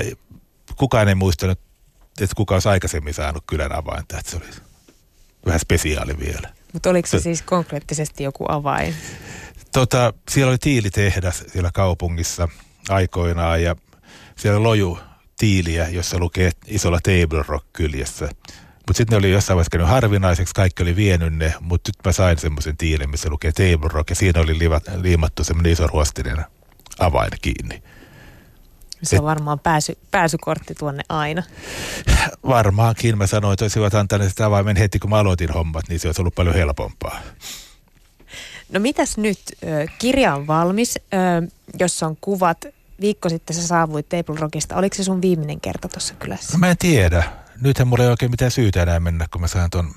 kukaan 0.75 1.07
ei 1.07 1.15
muistanut, 1.15 1.59
että 2.21 2.35
kuka 2.35 2.55
olisi 2.55 2.69
aikaisemmin 2.69 3.13
saanut 3.13 3.43
kylän 3.47 3.71
avainta. 3.71 4.19
Että 4.19 4.31
se 4.31 4.37
oli 4.37 4.45
vähän 5.45 5.59
spesiaali 5.59 6.19
vielä. 6.19 6.53
Mutta 6.73 6.89
oliko 6.89 7.07
se 7.07 7.19
siis 7.19 7.41
konkreettisesti 7.41 8.23
joku 8.23 8.45
avain? 8.47 8.95
Tota, 9.73 10.13
siellä 10.29 10.49
oli 10.49 10.57
tiilitehdas 10.57 11.43
siellä 11.47 11.69
kaupungissa 11.73 12.47
aikoinaan 12.89 13.63
ja 13.63 13.75
siellä 14.35 14.63
loju 14.63 14.99
tiiliä, 15.37 15.89
jossa 15.89 16.19
lukee 16.19 16.51
isolla 16.67 16.99
Table 17.03 17.43
Rock 17.47 17.65
kyljessä. 17.73 18.29
Mutta 18.87 18.97
sitten 18.97 19.07
ne 19.15 19.17
oli 19.17 19.31
jossain 19.31 19.55
vaiheessa 19.55 19.71
käynyt 19.71 19.89
harvinaiseksi, 19.89 20.53
kaikki 20.55 20.83
oli 20.83 20.95
vienyt 20.95 21.33
ne, 21.33 21.53
mutta 21.59 21.89
nyt 21.89 22.05
mä 22.05 22.11
sain 22.11 22.37
semmoisen 22.37 22.77
tiilin, 22.77 23.09
missä 23.09 23.29
lukee 23.29 23.51
Table 23.51 23.89
Rock 23.93 24.09
ja 24.09 24.15
siinä 24.15 24.41
oli 24.41 24.59
liimattu 25.01 25.43
semmoinen 25.43 25.71
iso 25.71 25.87
ruostinen 25.87 26.45
avain 26.99 27.31
kiinni. 27.41 27.83
Se 29.03 29.19
on 29.19 29.25
varmaan 29.25 29.59
pääsy, 29.59 29.97
pääsykortti 30.11 30.75
tuonne 30.75 31.03
aina. 31.09 31.43
Varmaankin. 32.47 33.17
Mä 33.17 33.27
sanoin, 33.27 33.53
että 33.53 33.65
olisivat 33.65 33.95
antaneet 33.95 34.29
sitä 34.29 34.45
avaimen 34.45 34.77
heti, 34.77 34.99
kun 34.99 35.09
mä 35.09 35.17
aloitin 35.17 35.53
hommat, 35.53 35.87
niin 35.89 35.99
se 35.99 36.07
olisi 36.07 36.21
ollut 36.21 36.35
paljon 36.35 36.55
helpompaa. 36.55 37.19
No 38.71 38.79
mitäs 38.79 39.17
nyt? 39.17 39.39
Kirja 39.99 40.35
on 40.35 40.47
valmis, 40.47 40.99
jossa 41.79 42.07
on 42.07 42.17
kuvat. 42.21 42.65
Viikko 43.01 43.29
sitten 43.29 43.55
sä 43.55 43.67
saavuit 43.67 44.09
Table 44.09 44.39
Rockista. 44.39 44.75
Oliko 44.75 44.95
se 44.95 45.03
sun 45.03 45.21
viimeinen 45.21 45.61
kerta 45.61 45.87
tuossa 45.87 46.13
kylässä? 46.13 46.53
No 46.53 46.59
mä 46.59 46.69
en 46.69 46.77
tiedä. 46.77 47.23
Nythän 47.61 47.87
mulla 47.87 48.03
ei 48.03 48.09
oikein 48.09 48.31
mitään 48.31 48.51
syytä 48.51 48.81
enää 48.81 48.99
mennä, 48.99 49.27
kun 49.31 49.41
mä 49.41 49.47
saan 49.47 49.69
ton 49.69 49.93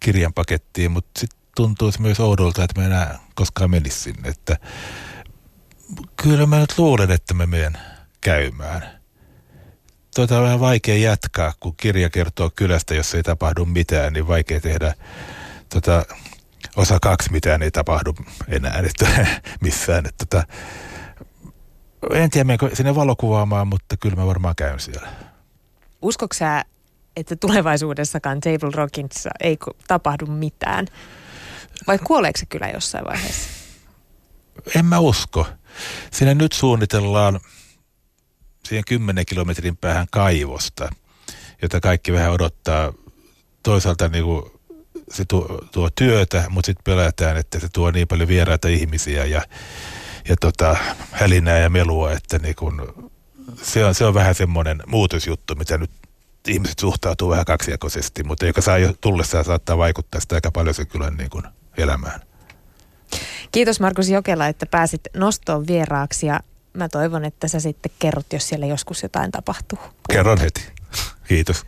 kirjan 0.00 0.32
pakettiin, 0.32 0.90
mutta 0.90 1.20
sitten 1.20 1.38
tuntuu 1.56 1.92
myös 1.98 2.20
oudolta, 2.20 2.64
että 2.64 2.80
mä 2.80 2.86
enää 2.86 3.18
koskaan 3.34 3.70
menisi 3.70 4.00
sinne. 4.00 4.28
Että 4.28 4.56
kyllä 6.22 6.46
mä 6.46 6.58
nyt 6.58 6.78
luulen, 6.78 7.10
että 7.10 7.34
mä 7.34 7.46
menen 7.46 7.78
käymään. 8.26 9.00
Tuota 10.14 10.38
on 10.38 10.44
vähän 10.44 10.60
vaikea 10.60 10.96
jatkaa, 10.96 11.52
kun 11.60 11.76
kirja 11.76 12.10
kertoo 12.10 12.50
kylästä, 12.56 12.94
jos 12.94 13.14
ei 13.14 13.22
tapahdu 13.22 13.64
mitään, 13.64 14.12
niin 14.12 14.28
vaikea 14.28 14.60
tehdä 14.60 14.94
tota, 15.68 16.04
osa 16.76 16.98
kaksi 17.02 17.32
mitään 17.32 17.62
ei 17.62 17.70
tapahdu 17.70 18.14
enää 18.48 18.82
että, 18.86 19.26
missään. 19.64 20.06
Että, 20.06 20.26
tota, 20.26 20.46
en 22.10 22.30
tiedä, 22.30 22.44
menenkö 22.44 22.76
sinne 22.76 22.94
valokuvaamaan, 22.94 23.68
mutta 23.68 23.96
kyllä 23.96 24.16
mä 24.16 24.26
varmaan 24.26 24.54
käyn 24.56 24.80
siellä. 24.80 25.08
Uskokö 26.02 26.36
sä, 26.36 26.64
että 27.16 27.36
tulevaisuudessakaan 27.36 28.40
Table 28.40 28.70
Rockissa 28.74 29.30
ei 29.40 29.58
tapahdu 29.88 30.26
mitään? 30.26 30.86
Vai 31.86 31.98
kuoleeko 31.98 32.38
se 32.38 32.46
kyllä 32.46 32.68
jossain 32.68 33.04
vaiheessa? 33.04 33.50
En 34.74 34.84
mä 34.84 34.98
usko. 34.98 35.46
Siinä 36.12 36.34
nyt 36.34 36.52
suunnitellaan 36.52 37.40
siihen 38.66 38.84
10 38.86 39.26
kilometrin 39.26 39.76
päähän 39.76 40.06
kaivosta, 40.10 40.88
jota 41.62 41.80
kaikki 41.80 42.12
vähän 42.12 42.32
odottaa. 42.32 42.92
Toisaalta 43.62 44.08
niin 44.08 44.24
kuin 44.24 44.42
se 45.10 45.24
tuo, 45.24 45.58
tuo 45.72 45.90
työtä, 45.90 46.44
mutta 46.48 46.66
sitten 46.66 46.84
pelätään, 46.84 47.36
että 47.36 47.60
se 47.60 47.68
tuo 47.72 47.90
niin 47.90 48.08
paljon 48.08 48.28
vieraita 48.28 48.68
ihmisiä 48.68 49.24
ja, 49.24 49.42
ja 50.28 50.36
tota, 50.40 50.76
hälinää 51.10 51.58
ja 51.58 51.70
melua, 51.70 52.12
että 52.12 52.38
niin 52.38 52.54
kun, 52.54 53.10
se, 53.62 53.84
on, 53.84 53.94
se 53.94 54.04
on 54.04 54.14
vähän 54.14 54.34
semmoinen 54.34 54.82
muutosjuttu, 54.86 55.54
mitä 55.54 55.78
nyt 55.78 55.90
ihmiset 56.48 56.78
suhtautuu 56.78 57.30
vähän 57.30 57.44
kaksijakoisesti, 57.44 58.24
mutta 58.24 58.46
joka 58.46 58.60
saa 58.60 58.78
jo 58.78 58.92
tullessaan 59.00 59.44
saattaa 59.44 59.78
vaikuttaa 59.78 60.20
sitä 60.20 60.34
aika 60.34 60.50
paljon 60.50 60.74
sen 60.74 60.86
kylän 60.86 61.14
niin 61.14 61.30
kuin 61.30 61.44
elämään. 61.76 62.20
Kiitos 63.52 63.80
Markus 63.80 64.08
Jokela, 64.08 64.46
että 64.46 64.66
pääsit 64.66 65.00
nostoon 65.16 65.66
vieraaksi 65.66 66.26
ja 66.26 66.40
mä 66.76 66.88
toivon, 66.88 67.24
että 67.24 67.48
sä 67.48 67.60
sitten 67.60 67.92
kerrot, 67.98 68.32
jos 68.32 68.48
siellä 68.48 68.66
joskus 68.66 69.02
jotain 69.02 69.30
tapahtuu. 69.30 69.78
Kerron 70.12 70.40
heti. 70.40 70.66
Kiitos. 71.28 71.64